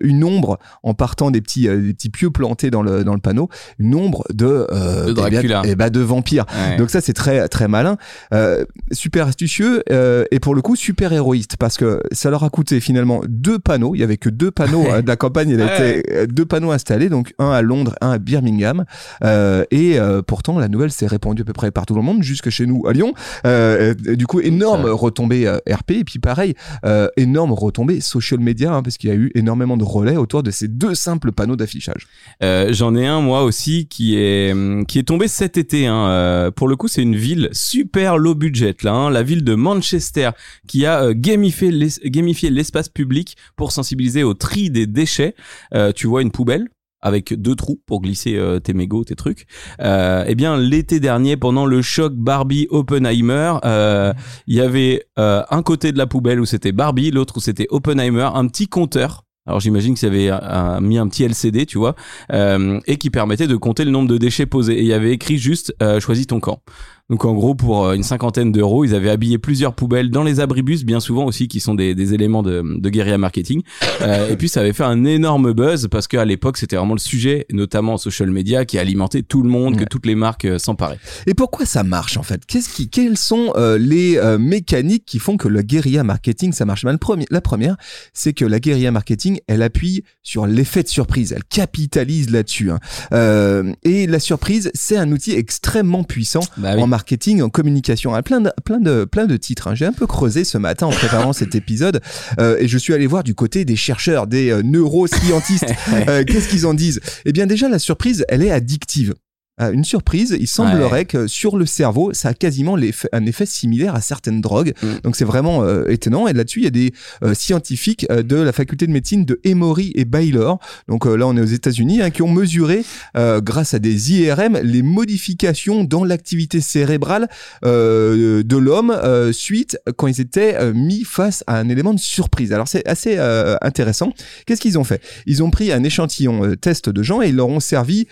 une 0.00 0.24
ombre 0.24 0.58
en 0.82 0.94
partant 0.94 1.30
des 1.30 1.40
petits 1.40 1.68
des 1.68 1.94
petits 1.94 2.10
pieux 2.16 2.30
planté 2.30 2.70
dans 2.70 2.82
le 2.82 3.04
dans 3.04 3.12
le 3.14 3.20
panneau 3.20 3.48
une 3.78 3.94
ombre 3.94 4.24
de 4.32 4.66
De 5.06 5.12
Dracula. 5.12 5.62
et 5.66 5.74
bah 5.76 5.90
de 5.90 6.00
vampire. 6.00 6.46
Ouais. 6.70 6.76
Donc 6.78 6.88
ça 6.90 7.00
c'est 7.02 7.12
très 7.12 7.46
très 7.48 7.68
malin, 7.68 7.96
euh, 8.32 8.64
super 8.92 9.26
astucieux 9.26 9.82
euh, 9.90 10.24
et 10.30 10.40
pour 10.40 10.54
le 10.54 10.62
coup 10.62 10.76
super 10.76 11.12
héroïste 11.12 11.56
parce 11.58 11.76
que 11.76 12.00
ça 12.12 12.30
leur 12.30 12.42
a 12.44 12.48
coûté 12.50 12.80
finalement 12.80 13.20
deux 13.28 13.58
panneaux. 13.58 13.94
Il 13.94 14.00
y 14.00 14.04
avait 14.04 14.16
que 14.16 14.30
deux 14.30 14.50
panneaux 14.50 14.84
hein, 14.90 15.02
de 15.02 15.06
la 15.08 15.16
campagne. 15.16 15.50
Il 15.50 15.56
Ouais. 15.66 16.02
euh, 16.12 16.26
deux 16.26 16.46
panneaux 16.46 16.70
installés, 16.70 17.08
donc 17.08 17.34
un 17.38 17.50
à 17.50 17.60
Londres, 17.60 17.94
un 18.00 18.10
à 18.12 18.18
Birmingham. 18.18 18.84
Euh, 19.24 19.64
et 19.70 19.98
euh, 19.98 20.22
pourtant 20.22 20.58
la 20.58 20.68
nouvelle 20.68 20.90
s'est 20.92 21.06
répandue 21.06 21.42
à 21.42 21.44
peu 21.44 21.52
près 21.52 21.70
partout 21.70 21.92
dans 21.94 22.00
le 22.00 22.06
monde, 22.06 22.22
jusque 22.22 22.48
chez 22.50 22.66
nous 22.66 22.86
à 22.86 22.92
Lyon. 22.92 23.12
Euh, 23.46 23.94
euh, 24.08 24.16
du 24.16 24.26
coup 24.26 24.40
énorme 24.40 24.84
Ouais. 24.84 24.90
retombée 24.90 25.46
euh, 25.46 25.58
RP 25.70 25.90
et 25.92 26.04
puis 26.04 26.18
pareil 26.18 26.54
euh, 26.84 27.08
énorme 27.16 27.52
retombée 27.52 28.00
social 28.00 28.40
media 28.40 28.72
hein, 28.72 28.82
parce 28.82 28.96
qu'il 28.96 29.10
y 29.10 29.12
a 29.12 29.16
eu 29.16 29.30
énormément 29.34 29.76
de 29.76 29.84
relais 29.84 30.16
autour 30.16 30.42
de 30.42 30.50
ces 30.50 30.68
deux 30.68 30.94
simples 30.94 31.32
panneaux 31.32 31.56
d'affichage. 31.56 31.95
Euh, 32.42 32.72
J'en 32.72 32.94
ai 32.94 33.06
un 33.06 33.20
moi 33.20 33.42
aussi 33.44 33.86
qui 33.88 34.16
est 34.16 34.52
hum, 34.52 34.84
qui 34.86 34.98
est 34.98 35.04
tombé 35.04 35.28
cet 35.28 35.56
été. 35.56 35.86
Hein. 35.86 36.08
Euh, 36.08 36.50
pour 36.50 36.68
le 36.68 36.76
coup, 36.76 36.88
c'est 36.88 37.02
une 37.02 37.16
ville 37.16 37.48
super 37.52 38.18
low 38.18 38.34
budget 38.34 38.74
là, 38.82 38.92
hein, 38.92 39.10
la 39.10 39.22
ville 39.22 39.44
de 39.44 39.54
Manchester 39.54 40.30
qui 40.68 40.84
a 40.86 41.02
euh, 41.04 41.14
gamifié 41.16 41.70
l'es- 41.70 42.00
gamifié 42.04 42.50
l'espace 42.50 42.88
public 42.88 43.36
pour 43.56 43.72
sensibiliser 43.72 44.22
au 44.22 44.34
tri 44.34 44.70
des 44.70 44.86
déchets. 44.86 45.34
Euh, 45.74 45.92
tu 45.92 46.06
vois 46.06 46.22
une 46.22 46.30
poubelle 46.30 46.66
avec 47.02 47.34
deux 47.34 47.54
trous 47.54 47.80
pour 47.86 48.00
glisser 48.00 48.36
euh, 48.36 48.58
tes 48.58 48.72
mégots, 48.72 49.04
tes 49.04 49.14
trucs. 49.14 49.46
Euh, 49.80 50.24
eh 50.26 50.34
bien, 50.34 50.56
l'été 50.56 50.98
dernier, 50.98 51.36
pendant 51.36 51.64
le 51.66 51.80
choc 51.80 52.14
Barbie 52.14 52.66
Oppenheimer, 52.70 53.54
euh, 53.64 54.12
il 54.48 54.56
y 54.56 54.60
avait 54.60 55.04
un 55.16 55.62
côté 55.62 55.92
de 55.92 55.98
la 55.98 56.06
poubelle 56.06 56.40
où 56.40 56.46
c'était 56.46 56.72
Barbie, 56.72 57.10
l'autre 57.12 57.36
où 57.36 57.40
c'était 57.40 57.66
Oppenheimer, 57.70 58.30
un 58.34 58.46
petit 58.48 58.66
compteur. 58.66 59.25
Alors 59.46 59.60
j'imagine 59.60 59.94
qu'ils 59.94 60.08
avaient 60.08 60.30
euh, 60.30 60.38
un- 60.40 60.80
mis 60.80 60.98
un 60.98 61.06
petit 61.08 61.24
LCD, 61.24 61.66
tu 61.66 61.78
vois, 61.78 61.94
euh, 62.32 62.80
et 62.86 62.96
qui 62.96 63.10
permettait 63.10 63.46
de 63.46 63.56
compter 63.56 63.84
le 63.84 63.90
nombre 63.90 64.08
de 64.08 64.18
déchets 64.18 64.46
posés. 64.46 64.74
Et 64.78 64.80
il 64.82 64.86
y 64.86 64.92
avait 64.92 65.12
écrit 65.12 65.38
juste 65.38 65.74
euh, 65.82 66.00
choisis 66.00 66.26
ton 66.26 66.40
camp. 66.40 66.60
Donc 67.08 67.24
en 67.24 67.34
gros, 67.34 67.54
pour 67.54 67.86
euh, 67.86 67.94
une 67.94 68.02
cinquantaine 68.02 68.50
d'euros, 68.50 68.84
ils 68.84 68.92
avaient 68.94 69.10
habillé 69.10 69.38
plusieurs 69.38 69.74
poubelles 69.74 70.10
dans 70.10 70.24
les 70.24 70.40
abribus, 70.40 70.84
bien 70.84 70.98
souvent 70.98 71.24
aussi, 71.24 71.46
qui 71.46 71.60
sont 71.60 71.74
des, 71.74 71.94
des 71.94 72.14
éléments 72.14 72.42
de, 72.42 72.62
de 72.80 72.88
guérilla 72.90 73.16
marketing. 73.16 73.62
Euh, 74.02 74.28
et 74.30 74.36
puis 74.36 74.48
ça 74.48 74.60
avait 74.60 74.72
fait 74.72 74.82
un 74.82 75.04
énorme 75.04 75.52
buzz 75.52 75.86
parce 75.88 76.08
qu'à 76.08 76.24
l'époque, 76.24 76.56
c'était 76.56 76.74
vraiment 76.74 76.94
le 76.94 76.98
sujet, 76.98 77.46
notamment 77.52 77.94
en 77.94 77.96
social 77.96 78.30
media, 78.32 78.64
qui 78.64 78.76
alimentait 78.78 79.22
tout 79.22 79.42
le 79.42 79.48
monde, 79.48 79.76
que 79.76 79.84
toutes 79.84 80.04
les 80.06 80.16
marques 80.16 80.46
euh, 80.46 80.58
s'emparaient. 80.58 80.98
Et 81.28 81.34
pourquoi 81.34 81.64
ça 81.64 81.84
marche 81.84 82.16
en 82.16 82.24
fait? 82.24 82.44
Qu'est-ce 82.44 82.70
qui, 82.70 82.88
Quelles 82.88 83.16
sont 83.18 83.52
euh, 83.56 83.78
les 83.78 84.20
mécaniques 84.38 85.04
qui 85.06 85.18
font 85.20 85.36
que 85.36 85.46
le 85.48 85.62
guérilla 85.62 86.02
marketing 86.02 86.52
ça 86.52 86.64
marche? 86.64 86.84
Mal 86.84 86.94
La 86.94 86.98
première- 86.98 87.26
La 87.30 87.40
première, 87.40 87.76
c'est 88.14 88.32
que 88.32 88.44
la 88.44 88.58
guérilla 88.58 88.90
marketing, 88.90 89.38
elle 89.46 89.62
appuie 89.62 90.02
sur 90.24 90.46
l'effet 90.48 90.82
de 90.82 90.88
surprise, 90.88 91.32
elle 91.36 91.44
capitalise 91.44 92.30
là-dessus. 92.30 92.70
hein. 92.72 93.72
Et 93.84 94.06
la 94.08 94.18
surprise, 94.18 94.70
c'est 94.74 94.96
un 94.96 95.12
outil 95.12 95.32
extrêmement 95.32 96.02
puissant 96.02 96.40
Bah 96.56 96.72
oui. 96.74 96.82
en 96.82 96.86
marketing, 96.86 96.95
en 97.42 97.48
communication. 97.48 98.14
Ah, 98.14 98.22
Plein 98.22 98.40
de, 98.40 98.50
plein 98.64 98.78
de, 98.80 99.04
plein 99.04 99.26
de 99.26 99.36
titres. 99.36 99.68
hein. 99.68 99.74
J'ai 99.74 99.86
un 99.86 99.92
peu 99.92 100.06
creusé 100.06 100.44
ce 100.44 100.58
matin 100.58 100.86
en 100.86 100.90
préparant 100.90 101.32
cet 101.32 101.54
épisode 101.54 102.00
euh, 102.40 102.56
et 102.58 102.68
je 102.68 102.78
suis 102.78 102.92
allé 102.94 103.06
voir 103.06 103.22
du 103.24 103.34
côté 103.34 103.64
des 103.64 103.76
chercheurs, 103.76 104.26
des 104.26 104.50
euh, 104.50 104.62
neuroscientistes. 104.62 105.66
Euh, 106.08 106.24
Qu'est-ce 106.24 106.48
qu'ils 106.48 106.66
en 106.66 106.74
disent? 106.74 107.00
Eh 107.24 107.32
bien 107.32 107.46
déjà, 107.46 107.68
la 107.68 107.78
surprise, 107.78 108.24
elle 108.28 108.42
est 108.42 108.50
addictive. 108.50 109.14
Euh, 109.60 109.72
Une 109.72 109.84
surprise, 109.84 110.36
il 110.38 110.46
semblerait 110.46 111.06
que 111.06 111.26
sur 111.26 111.56
le 111.56 111.64
cerveau, 111.64 112.12
ça 112.12 112.28
a 112.30 112.34
quasiment 112.34 112.76
un 113.12 113.26
effet 113.26 113.46
similaire 113.46 113.94
à 113.94 114.02
certaines 114.02 114.42
drogues. 114.42 114.74
Mm. 114.82 114.86
Donc 115.02 115.16
c'est 115.16 115.24
vraiment 115.24 115.64
euh, 115.64 115.88
étonnant. 115.88 116.28
Et 116.28 116.34
là-dessus, 116.34 116.60
il 116.60 116.64
y 116.64 116.68
a 116.68 116.70
des 116.70 116.92
euh, 117.22 117.32
scientifiques 117.32 118.06
euh, 118.10 118.22
de 118.22 118.36
la 118.36 118.52
faculté 118.52 118.86
de 118.86 118.92
médecine 118.92 119.24
de 119.24 119.40
Emory 119.44 119.92
et 119.94 120.04
Baylor. 120.04 120.58
Donc 120.88 121.06
là, 121.06 121.26
on 121.26 121.36
est 121.36 121.40
aux 121.40 121.44
États-Unis, 121.44 122.02
hein, 122.02 122.10
qui 122.10 122.22
ont 122.22 122.30
mesuré, 122.30 122.84
grâce 123.14 123.74
à 123.74 123.78
des 123.78 124.12
IRM, 124.12 124.58
les 124.62 124.82
modifications 124.82 125.84
dans 125.84 126.04
l'activité 126.04 126.60
cérébrale 126.60 127.28
de 127.62 128.56
l'homme 128.56 128.94
suite 129.32 129.78
quand 129.96 130.06
ils 130.06 130.20
étaient 130.20 130.72
mis 130.72 131.04
face 131.04 131.44
à 131.46 131.58
un 131.58 131.68
élément 131.68 131.94
de 131.94 131.98
surprise. 131.98 132.52
Alors 132.52 132.68
c'est 132.68 132.86
assez 132.86 133.18
intéressant. 133.60 134.12
Qu'est-ce 134.46 134.60
qu'ils 134.60 134.78
ont 134.78 134.84
fait? 134.84 135.02
Ils 135.26 135.42
ont 135.42 135.50
pris 135.50 135.72
un 135.72 135.82
échantillon 135.82 136.54
test 136.56 136.88
de 136.88 137.02
gens 137.02 137.22
et 137.22 137.28
ils 137.28 137.36
leur 137.36 137.48
ont 137.48 137.60
servi 137.60 138.06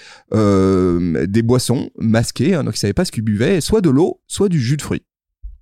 des 1.34 1.42
boissons 1.42 1.90
masquées, 1.98 2.54
hein, 2.54 2.64
donc 2.64 2.76
ils 2.76 2.78
savaient 2.78 2.94
pas 2.94 3.04
ce 3.04 3.12
qu'ils 3.12 3.25
buvaient, 3.25 3.60
soit 3.60 3.82
de 3.82 3.90
l'eau, 3.90 4.20
soit 4.26 4.48
du 4.48 4.58
jus 4.60 4.78
de 4.78 4.82
fruits. 4.82 5.02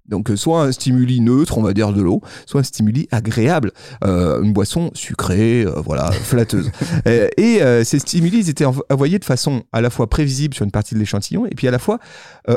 Donc 0.07 0.31
euh, 0.31 0.37
soit 0.37 0.63
un 0.65 0.73
stimuli 0.73 1.21
neutre, 1.21 1.59
on 1.59 1.63
va 1.63 1.73
dire 1.73 1.93
de 1.93 2.03
l'eau, 2.03 2.21
soit 2.45 2.61
un 2.61 2.65
stimuli 2.65 3.09
agréable, 3.13 3.71
euh, 4.05 4.43
une 4.43 4.53
boisson 4.53 4.91
sucrée, 4.95 5.63
euh, 5.65 5.81
voilà, 5.81 6.11
flatteuse. 6.31 6.71
Et 7.07 7.61
ces 7.85 7.99
stimuli, 7.99 8.49
étaient 8.51 8.65
env- 8.65 8.83
envoyés 8.91 9.19
de 9.19 9.25
façon 9.25 9.63
à 9.73 9.81
la 9.81 9.91
fois 9.91 10.09
prévisible 10.11 10.55
sur 10.55 10.65
une 10.65 10.73
partie 10.73 10.95
de 10.95 10.99
l'échantillon 11.01 11.47
et 11.47 11.55
puis 11.55 11.69
à 11.69 11.71
la 11.71 11.79
fois 11.79 11.99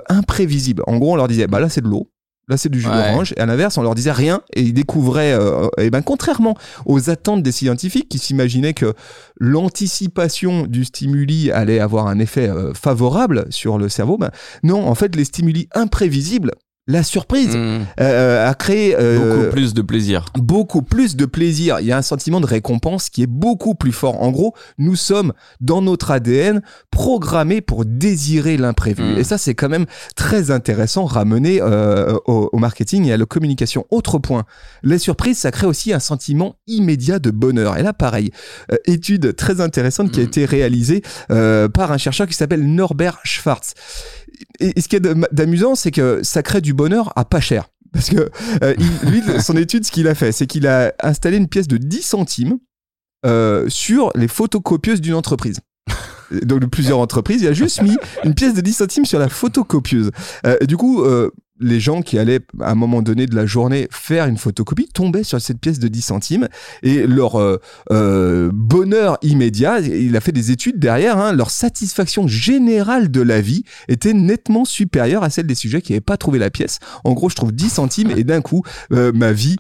imprévisible. 0.10 0.84
En 0.88 0.98
gros, 0.98 1.14
on 1.14 1.16
leur 1.16 1.28
disait, 1.28 1.48
bah 1.48 1.60
là 1.60 1.70
c'est 1.70 1.82
de 1.82 1.88
l'eau. 1.88 2.10
Là, 2.48 2.58
c'est 2.58 2.70
du 2.70 2.80
jus 2.80 2.88
Ouais. 2.88 2.94
d'orange. 3.12 3.34
Et 3.38 3.40
à 3.40 3.46
l'inverse, 3.48 3.78
on 3.78 3.82
leur 3.82 3.96
disait 3.96 4.12
rien. 4.12 4.42
Et 4.54 4.62
ils 4.62 4.74
découvraient, 4.74 5.34
euh, 5.34 5.68
et 5.80 5.90
ben, 5.90 6.02
contrairement 6.04 6.56
aux 6.86 7.10
attentes 7.10 7.42
des 7.42 7.52
scientifiques 7.52 8.08
qui 8.08 8.20
s'imaginaient 8.20 8.74
que 8.76 8.94
l'anticipation 9.40 10.68
du 10.68 10.86
stimuli 10.86 11.52
allait 11.52 11.80
avoir 11.80 12.08
un 12.08 12.20
effet 12.20 12.48
euh, 12.50 12.74
favorable 12.74 13.46
sur 13.50 13.78
le 13.78 13.90
cerveau, 13.90 14.18
ben, 14.18 14.30
non, 14.64 14.88
en 14.88 14.96
fait, 14.96 15.16
les 15.16 15.26
stimuli 15.26 15.68
imprévisibles, 15.74 16.52
la 16.88 17.02
surprise, 17.04 17.56
Mmh. 17.56 17.86
euh, 18.00 18.48
a 18.50 18.54
créé 18.54 18.96
euh, 19.00 19.18
Beaucoup 19.40 19.50
plus 19.52 19.74
de 19.74 19.82
plaisir. 19.82 20.26
beaucoup 20.38 20.84
plus 20.84 21.16
de 21.16 21.26
plaisir. 21.26 21.80
Il 21.80 21.88
y 21.88 21.92
a 21.92 21.98
un 21.98 22.02
sentiment 22.04 22.40
de 22.40 22.46
récompense 22.46 23.10
qui 23.10 23.24
est 23.24 23.28
beaucoup 23.28 23.74
plus 23.74 23.92
fort. 23.92 24.22
En 24.22 24.30
gros, 24.32 24.54
nous 24.78 24.96
sommes 24.96 25.34
dans 25.62 25.82
notre 25.82 26.12
ADN 26.12 26.62
programmés 26.92 27.62
pour 27.62 27.86
désirer 27.86 28.58
l'imprévu. 28.58 29.02
Mm. 29.04 29.18
Et 29.18 29.24
ça, 29.24 29.38
c'est 29.40 29.56
quand 29.56 29.70
même 29.70 29.86
très 30.16 30.52
intéressant 30.52 31.06
ramené 31.06 31.60
euh, 31.62 32.16
au, 32.28 32.50
au 32.54 32.58
marketing 32.60 33.06
et 33.06 33.14
à 33.14 33.18
la 33.18 33.26
communication. 33.26 33.86
Autre 33.90 34.20
point, 34.20 34.44
les 34.84 35.00
surprises, 35.00 35.40
ça 35.40 35.50
crée 35.52 35.66
aussi 35.68 35.92
un 35.92 36.00
sentiment 36.00 36.58
immédiat 36.68 37.18
de 37.18 37.32
bonheur. 37.32 37.78
Et 37.78 37.84
là, 37.84 37.94
pareil, 37.94 38.30
euh, 38.72 38.76
étude 38.86 39.36
très 39.36 39.60
intéressante 39.60 40.12
qui 40.12 40.20
a 40.20 40.24
Mm. 40.24 40.28
été 40.28 40.46
réalisée 40.46 41.02
euh, 41.32 41.68
par 41.68 41.92
un 41.92 41.98
chercheur 41.98 42.28
qui 42.28 42.34
s'appelle 42.36 42.64
Norbert 42.64 43.20
Schwartz. 43.24 43.74
Et, 44.60 44.80
ce 44.80 44.88
qui 44.88 44.96
est 44.96 45.00
d'amusant, 45.00 45.76
c'est 45.76 45.92
que 45.92 46.22
ça 46.24 46.44
crée 46.44 46.62
du 46.62 46.74
bonheur 46.74 47.14
à 47.16 47.26
pas 47.26 47.40
cher. 47.40 47.70
Parce 47.94 48.10
que 48.10 48.30
euh, 48.64 48.74
lui, 49.04 49.22
son 49.40 49.56
étude, 49.56 49.86
ce 49.86 49.92
qu'il 49.92 50.08
a 50.08 50.16
fait, 50.16 50.32
c'est 50.32 50.48
qu'il 50.48 50.68
a 50.68 50.94
installé 51.02 51.38
une 51.38 51.48
pièce 51.48 51.68
de 51.68 51.78
10 51.78 52.02
centimes 52.02 52.58
euh, 53.26 53.70
sur 53.70 54.12
les 54.16 54.28
photocopieuses 54.28 55.02
d'une 55.02 55.14
entreprise. 55.14 55.60
Donc 56.42 56.60
de 56.60 56.66
plusieurs 56.66 57.00
entreprises, 57.00 57.42
il 57.42 57.48
a 57.48 57.54
juste 57.54 57.82
mis 57.82 57.96
une 58.24 58.34
pièce 58.34 58.54
de 58.54 58.62
10 58.62 58.74
centimes 58.74 59.06
sur 59.06 59.20
la 59.20 59.30
photocopieuse. 59.30 60.12
Euh, 60.46 60.58
du 60.66 60.76
coup, 60.76 61.04
les 61.60 61.80
gens 61.80 62.02
qui 62.02 62.18
allaient 62.20 62.42
à 62.62 62.72
un 62.72 62.76
moment 62.76 63.02
donné 63.02 63.28
de 63.28 63.36
la 63.36 63.46
journée 63.46 63.88
faire 63.92 64.26
une 64.26 64.38
photocopie 64.38 64.88
tombaient 64.94 65.24
sur 65.24 65.40
cette 65.40 65.60
pièce 65.60 65.80
de 65.80 65.88
10 65.88 66.02
centimes 66.02 66.48
et 66.84 67.08
leur 67.08 67.40
euh, 67.40 67.60
euh, 67.92 68.50
bonheur 68.54 69.18
immédiat, 69.22 69.80
il 69.80 70.16
a 70.18 70.22
fait 70.22 70.32
des 70.32 70.52
études 70.52 70.80
derrière, 70.80 71.18
hein, 71.18 71.32
leur 71.32 71.50
satisfaction 71.52 72.28
générale 72.28 73.10
de 73.10 73.22
la 73.22 73.42
vie 73.42 73.64
était 73.88 74.14
nettement 74.14 74.66
supérieure 74.66 75.24
à 75.24 75.30
celle 75.30 75.48
des 75.48 75.56
sujets 75.56 75.82
qui 75.82 75.94
n'avaient 75.94 76.02
pas 76.02 76.18
trouvé 76.18 76.40
la 76.40 76.50
pièce. 76.50 76.80
En 77.04 77.14
gros, 77.14 77.30
je 77.30 77.36
trouve 77.36 77.54
10 77.54 77.70
centimes 77.70 78.12
et 78.12 78.24
d'un 78.24 78.42
coup, 78.42 78.64
euh, 78.92 79.12
ma 79.14 79.32
vie 79.32 79.56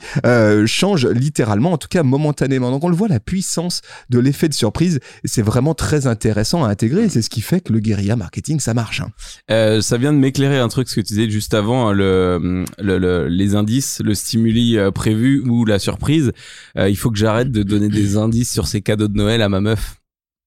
change 0.66 1.06
littéralement, 1.08 1.72
en 1.72 1.78
tout 1.78 1.88
cas 1.88 2.04
momentanément. 2.04 2.72
Donc 2.72 2.84
on 2.84 2.90
le 2.90 2.96
voit, 2.96 3.08
la 3.08 3.20
puissance 3.20 3.82
de 4.10 4.20
l'effet 4.20 4.50
de 4.50 4.54
surprise, 4.54 5.00
c'est 5.24 5.42
vraiment 5.42 5.74
très 5.74 6.08
intéressant 6.08 6.64
à 6.64 6.70
intégrer 6.70 7.04
et 7.04 7.10
c'est 7.10 7.22
ce 7.22 7.30
qui 7.30 7.42
fait 7.42 7.62
que 7.62 7.72
le 7.72 7.80
guérilla 7.80 8.16
marketing, 8.16 8.60
ça 8.60 8.74
marche. 8.74 9.02
hein. 9.50 9.82
Ça 9.82 9.98
vient 9.98 10.14
de 10.14 10.18
m'éclairer 10.18 10.58
un 10.58 10.68
truc 10.68 10.90
ce 10.90 10.96
que 10.96 11.02
tu 11.02 11.14
disais 11.14 11.30
juste 11.30 11.54
avant 11.54 11.85
le, 11.94 12.64
le, 12.80 12.98
le- 12.98 13.28
les 13.28 13.56
indices 13.56 14.02
le 14.04 14.14
stimuli 14.16 14.78
euh, 14.78 14.92
prévu 14.92 15.42
ou 15.48 15.66
la 15.66 15.80
surprise. 15.80 16.32
Euh, 16.78 16.90
il 16.90 16.96
faut 16.98 17.12
que 17.12 17.18
j'arrête 17.18 17.52
de 17.52 17.64
donner 17.64 17.90
des 17.90 18.18
indices 18.18 18.52
sur 18.52 18.68
ces 18.68 18.82
cadeaux 18.82 19.08
de 19.08 19.18
Noël 19.18 19.42
à 19.42 19.50
ma 19.50 19.62
meuf. 19.62 19.96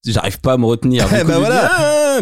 J'arrive 0.07 0.41
pas 0.41 0.53
à 0.55 0.59
me 0.59 0.65
retenir. 0.67 1.07
Eh 1.13 1.25
ben 1.25 1.35
dis, 1.35 1.41
voilà. 1.41 1.71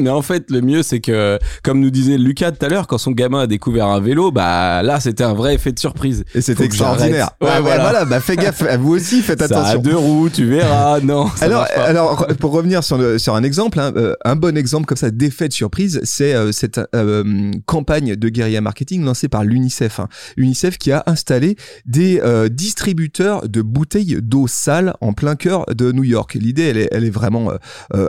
Mais 0.00 0.10
en 0.10 0.22
fait 0.22 0.50
le 0.50 0.60
mieux 0.60 0.82
c'est 0.82 1.00
que 1.00 1.38
comme 1.62 1.80
nous 1.80 1.90
disait 1.90 2.18
Lucas 2.18 2.52
tout 2.52 2.64
à 2.64 2.68
l'heure 2.68 2.86
quand 2.86 2.98
son 2.98 3.12
gamin 3.12 3.40
a 3.40 3.46
découvert 3.46 3.86
un 3.86 4.00
vélo 4.00 4.30
bah 4.30 4.82
là 4.82 5.00
c'était 5.00 5.24
un 5.24 5.34
vrai 5.34 5.54
effet 5.54 5.72
de 5.72 5.78
surprise 5.78 6.24
Et 6.34 6.40
c'était 6.40 6.64
extraordinaire. 6.64 7.30
Ouais, 7.40 7.60
voilà. 7.60 7.82
voilà, 7.82 8.04
bah 8.04 8.20
fais 8.20 8.36
gaffe, 8.36 8.62
vous 8.78 8.94
aussi 8.94 9.22
faites 9.22 9.38
ça 9.40 9.44
a 9.44 9.60
attention. 9.60 9.80
deux 9.80 9.96
roues 9.96 10.30
tu 10.30 10.44
verras 10.46 11.00
non 11.02 11.26
Alors, 11.40 11.66
alors, 11.76 12.26
pour 12.40 12.52
revenir 12.52 12.82
sur, 12.84 12.98
le, 12.98 13.18
sur 13.18 13.34
un 13.34 13.42
exemple, 13.42 13.78
hein, 13.80 13.92
euh, 13.96 14.14
un 14.24 14.36
bon 14.36 14.56
exemple 14.56 14.86
comme 14.86 14.96
ça 14.96 15.10
d'effet 15.10 15.48
de 15.48 15.52
surprise, 15.52 16.00
c'est 16.04 16.34
euh, 16.34 16.52
cette 16.52 16.80
euh, 16.94 17.50
campagne 17.66 18.16
de 18.16 18.28
guérilla 18.28 18.60
marketing 18.60 19.04
lancée 19.04 19.28
par 19.28 19.44
l'UNICEF. 19.44 20.00
hein. 20.00 20.08
UNICEF 20.36 20.78
qui 20.78 20.92
a 20.92 21.02
installé 21.06 21.56
des 21.84 22.20
euh, 22.22 22.48
distributeurs 22.48 23.48
de 23.48 23.62
bouteilles 23.62 24.18
d'eau 24.22 24.46
sale 24.46 24.94
en 25.00 25.12
plein 25.12 25.36
cœur 25.36 25.66
de 25.74 25.92
New 25.92 26.04
York. 26.04 26.34
L'idée, 26.34 26.64
elle 26.64 26.78
est, 26.78 26.88
elle 26.92 27.04
est 27.04 27.10
vraiment 27.10 27.50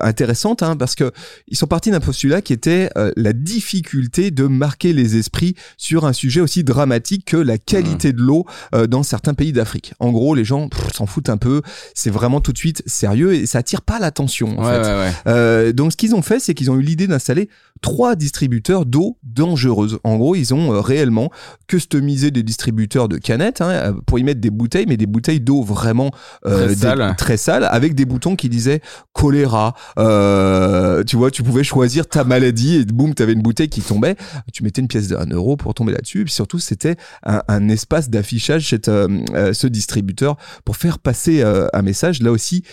intéressante 0.02 0.64
hein, 0.64 0.76
parce 0.76 0.96
que 0.96 1.12
ils 1.48 1.58
sont 1.58 1.68
pas 1.68 1.77
parti 1.78 1.92
d'un 1.92 2.00
postulat 2.00 2.42
qui 2.42 2.54
était 2.54 2.90
euh, 2.98 3.12
la 3.16 3.34
difficulté 3.34 4.32
de 4.32 4.46
marquer 4.48 4.94
les 4.94 5.16
esprits 5.16 5.54
sur 5.78 6.06
un 6.08 6.14
sujet 6.14 6.42
aussi 6.42 6.64
dramatique 6.64 7.26
que 7.26 7.38
la 7.38 7.60
qualité 7.60 8.14
de 8.14 8.20
l'eau 8.20 8.48
euh, 8.74 8.88
dans 8.88 9.04
certains 9.04 9.36
pays 9.36 9.54
d'Afrique. 9.54 9.94
En 10.00 10.12
gros, 10.12 10.34
les 10.34 10.44
gens 10.44 10.70
s'en 10.92 11.06
foutent 11.06 11.30
un 11.30 11.38
peu. 11.38 11.62
C'est 11.94 12.10
vraiment 12.10 12.42
tout 12.42 12.52
de 12.52 12.58
suite 12.58 12.82
sérieux 12.88 13.36
et 13.36 13.46
ça 13.46 13.60
attire 13.60 13.84
pas 13.84 14.00
l'attention. 14.00 14.58
En 14.58 14.66
Ouais, 14.66 14.72
fait. 14.74 14.90
ouais, 14.90 14.98
ouais. 14.98 15.12
Euh, 15.28 15.72
donc 15.72 15.92
ce 15.92 15.98
qu'ils 15.98 16.16
ont 16.16 16.24
fait, 16.24 16.40
c'est 16.40 16.56
qu'ils 16.56 16.72
ont 16.72 16.78
eu 16.78 16.82
l'idée 16.82 17.06
d'installer 17.06 17.48
trois 17.82 18.16
distributeurs 18.16 18.86
d'eau 18.86 19.18
dangereuse. 19.24 20.00
En 20.04 20.18
gros, 20.18 20.36
ils 20.36 20.54
ont 20.54 20.74
euh, 20.74 20.80
réellement 20.82 21.32
customisé 21.68 22.32
des 22.32 22.44
distributeurs 22.44 23.08
de 23.10 23.18
canettes 23.18 23.62
hein, 23.62 23.70
euh, 23.70 23.94
pour 24.06 24.20
y 24.20 24.24
mettre 24.24 24.42
des 24.42 24.50
bouteilles, 24.50 24.86
mais 24.88 24.98
des 24.98 25.06
bouteilles 25.06 25.40
d'eau 25.40 25.62
vraiment 25.64 26.12
euh, 26.46 26.66
Très 26.68 26.76
sales. 26.76 27.16
très 27.18 27.38
sales, 27.38 27.68
avec 27.70 27.96
des 27.96 28.06
boutons 28.06 28.36
qui 28.36 28.50
disaient 28.50 28.82
choléra. 29.14 29.74
Euh, 30.00 31.04
tu 31.04 31.16
vois, 31.16 31.32
tu 31.32 31.44
pouvais 31.44 31.64
choisir 31.64 32.08
ta 32.08 32.24
maladie 32.24 32.76
et 32.78 32.86
boum, 32.86 33.14
tu 33.14 33.24
avais 33.24 33.34
une 33.34 33.42
bouteille 33.42 33.70
qui 33.70 33.82
tombait. 33.82 34.16
Tu 34.54 34.64
mettais 34.64 34.82
une 34.82 34.88
pièce 34.88 35.08
d'un 35.08 35.26
euro 35.26 35.58
pour 35.58 35.74
tomber 35.74 35.92
là-dessus. 35.92 36.22
Et 36.22 36.24
puis 36.26 36.34
surtout, 36.34 36.60
c'était 36.60 36.96
un, 37.26 37.42
un 37.48 37.70
espace 37.70 38.10
d'affichage 38.10 38.64
chez 38.64 38.80
euh, 38.88 39.54
ce 39.54 39.68
distributeur 39.68 40.38
pour 40.66 40.78
faire 40.78 41.00
passer 41.00 41.44
un 41.74 41.82
message. 41.82 42.22
Là 42.22 42.32
aussi, 42.32 42.64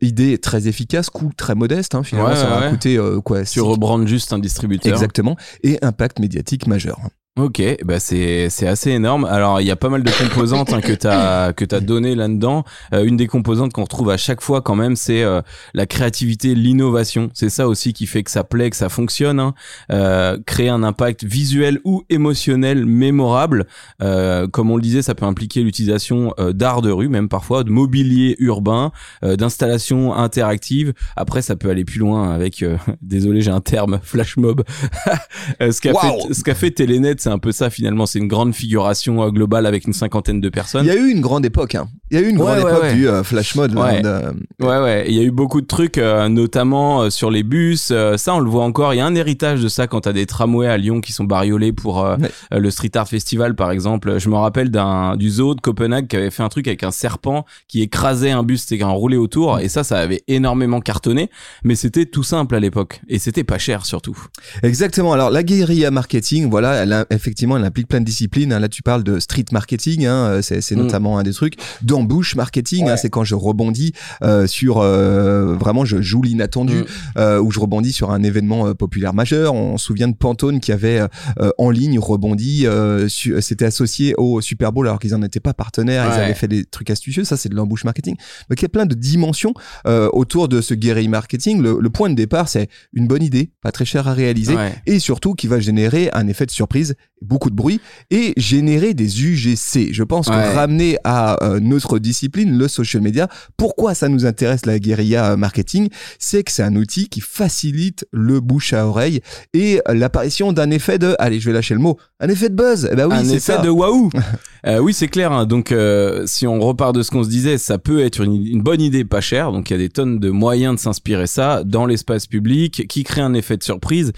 idée 0.00 0.38
très 0.38 0.68
efficace, 0.68 1.10
coût 1.10 1.30
très 1.36 1.54
modeste. 1.54 1.94
Hein, 1.94 2.02
finalement, 2.02 2.30
Ouais, 2.30 2.36
ça 2.36 2.46
va 2.46 2.60
ouais. 2.60 2.70
coûter 2.70 2.98
quoi 3.24 3.44
Tu 3.44 3.60
rebrandes 3.60 4.06
juste 4.06 4.32
un 4.32 4.38
distributeur. 4.38 4.51
Exactement. 4.92 5.36
Et 5.62 5.78
impact 5.82 6.18
médiatique 6.18 6.66
majeur. 6.66 7.00
Ok, 7.40 7.62
bah 7.86 7.98
c'est 7.98 8.50
c'est 8.50 8.66
assez 8.66 8.90
énorme. 8.90 9.24
Alors 9.24 9.62
il 9.62 9.66
y 9.66 9.70
a 9.70 9.76
pas 9.76 9.88
mal 9.88 10.02
de 10.02 10.10
composantes 10.10 10.70
hein, 10.74 10.82
que 10.82 10.92
t'as 10.92 11.54
que 11.54 11.64
t'as 11.64 11.80
donné 11.80 12.14
là-dedans. 12.14 12.62
Euh, 12.92 13.04
une 13.04 13.16
des 13.16 13.26
composantes 13.26 13.72
qu'on 13.72 13.84
retrouve 13.84 14.10
à 14.10 14.18
chaque 14.18 14.42
fois 14.42 14.60
quand 14.60 14.74
même, 14.74 14.96
c'est 14.96 15.22
euh, 15.22 15.40
la 15.72 15.86
créativité, 15.86 16.54
l'innovation. 16.54 17.30
C'est 17.32 17.48
ça 17.48 17.68
aussi 17.68 17.94
qui 17.94 18.04
fait 18.04 18.22
que 18.22 18.30
ça 18.30 18.44
plaît, 18.44 18.68
que 18.68 18.76
ça 18.76 18.90
fonctionne. 18.90 19.40
hein. 19.40 19.54
Euh, 19.90 20.36
créer 20.44 20.68
un 20.68 20.82
impact 20.82 21.24
visuel 21.24 21.80
ou 21.84 22.02
émotionnel 22.10 22.84
mémorable. 22.84 23.66
Euh, 24.02 24.46
comme 24.46 24.70
on 24.70 24.76
le 24.76 24.82
disait, 24.82 25.00
ça 25.00 25.14
peut 25.14 25.24
impliquer 25.24 25.62
l'utilisation 25.62 26.34
euh, 26.38 26.52
d'art 26.52 26.82
de 26.82 26.90
rue, 26.90 27.08
même 27.08 27.30
parfois 27.30 27.64
de 27.64 27.70
mobilier 27.70 28.36
urbain, 28.40 28.92
euh, 29.24 29.36
d'installations 29.36 30.12
interactives. 30.14 30.92
Après, 31.16 31.40
ça 31.40 31.56
peut 31.56 31.70
aller 31.70 31.86
plus 31.86 31.98
loin 31.98 32.30
avec. 32.30 32.62
euh, 32.62 32.76
désolé, 33.00 33.40
j'ai 33.40 33.50
un 33.52 33.62
terme 33.62 34.00
flash 34.02 34.36
mob. 34.36 34.64
Ce 35.60 35.80
qu'a 35.80 35.94
fait 35.94 36.34
ce 36.34 36.44
qu'a 36.44 36.54
fait 36.54 36.70
Telenet, 36.70 37.14
c'est 37.22 37.30
un 37.30 37.38
peu 37.38 37.52
ça 37.52 37.70
finalement. 37.70 38.06
C'est 38.06 38.18
une 38.18 38.28
grande 38.28 38.54
figuration 38.54 39.22
euh, 39.22 39.30
globale 39.30 39.66
avec 39.66 39.86
une 39.86 39.92
cinquantaine 39.92 40.40
de 40.40 40.48
personnes. 40.48 40.84
Il 40.84 40.88
y 40.88 40.90
a 40.90 40.96
eu 40.96 41.08
une 41.10 41.20
grande 41.20 41.44
époque. 41.46 41.74
Hein. 41.74 41.88
Il 42.10 42.18
y 42.18 42.22
a 42.22 42.26
eu 42.26 42.28
une 42.30 42.38
Ouais, 42.38 42.44
grande 42.44 42.64
ouais, 42.64 42.70
époque 42.70 42.82
ouais. 42.82 42.94
du 42.94 43.08
euh, 43.08 43.22
flash 43.22 43.54
mode. 43.54 43.74
là, 43.74 43.80
Ouais. 43.82 44.02
de- 44.02 44.66
Ouais, 44.66 44.78
ouais. 44.80 45.04
Il 45.08 45.14
y 45.14 45.20
a 45.20 45.22
eu 45.22 45.30
beaucoup 45.30 45.60
de 45.60 45.66
trucs, 45.66 45.98
euh, 45.98 46.28
notamment 46.28 47.02
euh, 47.02 47.10
sur 47.10 47.30
les 47.30 47.42
bus. 47.42 47.92
ça, 48.16 48.34
on 48.34 48.40
le 48.40 48.50
voit 48.50 48.64
encore. 48.64 48.92
Il 48.94 48.98
y 48.98 49.00
a 49.00 49.06
un 49.06 49.14
héritage 49.14 49.60
de 49.62 49.68
ça 49.68 49.86
quand 49.86 50.02
t'as 50.02 50.12
des 50.12 50.26
tramways 50.26 50.66
à 50.68 50.76
Lyon 50.76 51.00
qui 51.00 51.12
sont 51.12 51.24
bariolés 51.24 51.72
pour 51.72 52.06
le 52.50 52.70
Street 52.70 52.90
Art 52.94 53.08
Festival, 53.08 53.54
par 53.54 53.70
exemple. 53.70 54.18
Je 54.18 54.28
me 54.28 54.36
rappelle 54.36 54.70
d'un 54.70 55.16
du 55.16 55.30
zoo 55.30 55.54
de 55.54 55.60
Copenhague 55.60 56.06
qui 56.08 56.16
avait 56.16 56.30
fait 56.30 56.42
un 56.42 56.48
truc 56.48 56.66
avec 56.66 56.82
un 56.82 56.90
serpent 56.90 57.44
qui 57.68 57.82
écrasait 57.82 58.30
un 58.30 58.42
bus, 58.42 58.62
c'était 58.66 58.82
un 58.82 58.88
roulé 58.88 59.16
autour. 59.16 59.60
Et 59.60 59.68
ça, 59.68 59.84
ça 59.84 59.98
avait 59.98 60.22
énormément 60.28 60.80
cartonné. 60.80 61.30
Mais 61.64 61.74
c'était 61.76 62.06
tout 62.06 62.22
simple 62.24 62.54
à 62.54 62.60
l'époque. 62.60 63.00
Et 63.08 63.18
c'était 63.18 63.44
pas 63.44 63.58
cher 63.58 63.86
surtout. 63.86 64.16
Exactement. 64.62 65.12
Alors 65.12 65.30
la 65.30 65.42
guérilla 65.42 65.90
marketing, 65.90 66.50
voilà, 66.50 66.74
elle 66.82 66.92
a- 66.92 67.06
effectivement, 67.14 67.56
elle 67.56 67.64
implique 67.64 67.88
plein 67.88 68.00
de 68.00 68.04
disciplines. 68.04 68.52
hein. 68.52 68.58
Là, 68.60 68.68
tu 68.68 68.82
parles 68.82 69.02
de 69.04 69.18
street 69.20 69.44
marketing, 69.52 70.06
hein, 70.06 70.26
euh, 70.26 70.42
c'est 70.42 70.60
c'est 70.60 70.74
Mm. 70.76 70.78
notamment 70.82 71.18
un 71.18 71.22
des 71.22 71.32
trucs. 71.32 71.54
D'embouche 71.82 72.36
marketing, 72.36 72.88
hein, 72.88 72.96
c'est 72.96 73.10
quand 73.10 73.24
je 73.24 73.34
rebondis 73.34 73.92
euh, 74.22 74.46
sur 74.46 74.78
euh, 74.78 75.54
vraiment, 75.54 75.84
je 75.84 76.00
joue 76.02 76.22
l'inattendu, 76.22 76.76
Mm. 76.76 76.84
euh, 77.18 77.40
ou 77.40 77.50
je 77.50 77.60
rebondis 77.60 77.92
sur 77.92 78.10
un 78.10 78.22
événement 78.22 78.66
euh, 78.68 78.74
populaire 78.74 79.14
majeur. 79.14 79.54
On 79.54 79.78
se 79.78 79.86
souvient 79.86 80.08
de 80.08 80.14
Pantone 80.14 80.60
qui 80.60 80.72
avait 80.72 81.00
euh, 81.40 81.50
en 81.58 81.70
ligne 81.70 81.98
rebondi, 81.98 82.66
euh, 82.66 83.08
c'était 83.08 83.64
associé 83.64 84.14
au 84.18 84.40
Super 84.40 84.72
Bowl 84.72 84.86
alors 84.86 84.98
qu'ils 84.98 85.14
en 85.14 85.22
étaient 85.22 85.40
pas 85.40 85.54
partenaires. 85.54 86.06
Ils 86.14 86.20
avaient 86.20 86.34
fait 86.34 86.48
des 86.48 86.64
trucs 86.64 86.90
astucieux. 86.90 87.24
Ça, 87.24 87.36
c'est 87.36 87.48
de 87.48 87.54
l'embouche 87.54 87.84
marketing. 87.84 88.16
Donc 88.48 88.58
il 88.60 88.62
y 88.62 88.66
a 88.66 88.68
plein 88.68 88.86
de 88.86 88.94
dimensions 88.94 89.54
euh, 89.86 90.08
autour 90.12 90.48
de 90.48 90.60
ce 90.60 90.74
guérilla 90.74 91.08
marketing. 91.08 91.60
Le, 91.62 91.78
le 91.80 91.90
point 91.90 92.08
de 92.10 92.14
départ, 92.14 92.48
c'est 92.48 92.68
une 92.92 93.06
bonne 93.06 93.22
idée, 93.22 93.50
pas 93.62 93.72
très 93.72 93.84
cher 93.84 94.08
à 94.08 94.14
réaliser 94.14 94.54
Ouais. 94.54 94.72
et 94.86 94.98
surtout 94.98 95.34
qui 95.34 95.46
va 95.46 95.60
générer 95.60 96.10
un 96.12 96.26
effet 96.28 96.46
de 96.46 96.50
surprise, 96.50 96.94
beaucoup 97.20 97.50
de 97.50 97.54
bruit 97.54 97.80
et 98.10 98.34
générer 98.36 98.94
des 98.94 99.24
UGC. 99.24 99.92
Je 99.92 100.02
pense 100.02 100.26
que 100.26 100.32
ramener 100.32 100.98
à 101.04 101.42
euh, 101.44 101.60
notre 101.60 102.00
discipline, 102.00 102.58
le 102.58 102.66
social 102.66 103.00
media, 103.00 103.28
pourquoi 103.56 103.94
ça 103.94 104.08
nous 104.08 104.26
intéresse 104.26 104.66
la 104.66 104.80
guérilla 104.80 105.30
euh, 105.32 105.36
marketing, 105.36 105.88
c'est 106.18 106.42
que 106.42 106.50
c'est 106.50 106.64
un 106.64 106.74
outil 106.74 107.08
qui 107.08 107.20
facilite 107.20 108.04
le 108.12 108.40
bouche 108.40 108.72
à 108.72 108.86
oreille 108.88 109.20
et 109.54 109.80
l'apparition 109.88 110.52
d'un 110.52 110.70
effet 110.70 110.98
de, 110.98 111.14
allez, 111.20 111.38
je 111.38 111.46
vais 111.48 111.54
lâcher 111.54 111.74
le 111.74 111.80
mot, 111.80 111.96
un 112.18 112.28
effet 112.28 112.48
de 112.48 112.56
buzz. 112.56 112.88
Eh 112.90 112.96
ben 112.96 113.06
oui, 113.06 113.14
un 113.14 113.24
c'est 113.24 113.34
effet 113.34 113.52
ça. 113.54 113.58
de 113.58 113.68
waouh. 113.70 114.10
Euh, 114.64 114.78
oui, 114.78 114.94
c'est 114.94 115.08
clair. 115.08 115.32
hein. 115.32 115.44
Donc, 115.44 115.72
euh, 115.72 116.22
si 116.26 116.46
on 116.46 116.60
repart 116.60 116.94
de 116.94 117.02
ce 117.02 117.10
qu'on 117.10 117.24
se 117.24 117.28
disait, 117.28 117.58
ça 117.58 117.78
peut 117.78 117.98
être 118.00 118.20
une, 118.20 118.46
une 118.46 118.62
bonne 118.62 118.80
idée 118.80 119.04
pas 119.04 119.20
chère. 119.20 119.50
Donc, 119.50 119.70
il 119.70 119.72
y 119.72 119.74
a 119.74 119.78
des 119.80 119.88
tonnes 119.88 120.20
de 120.20 120.30
moyens 120.30 120.76
de 120.76 120.80
s'inspirer 120.80 121.26
ça 121.26 121.64
dans 121.64 121.84
l'espace 121.84 122.28
public, 122.28 122.86
qui 122.88 123.02
crée 123.02 123.22
un 123.22 123.34
effet 123.34 123.56
de 123.56 123.64
surprise. 123.64 124.12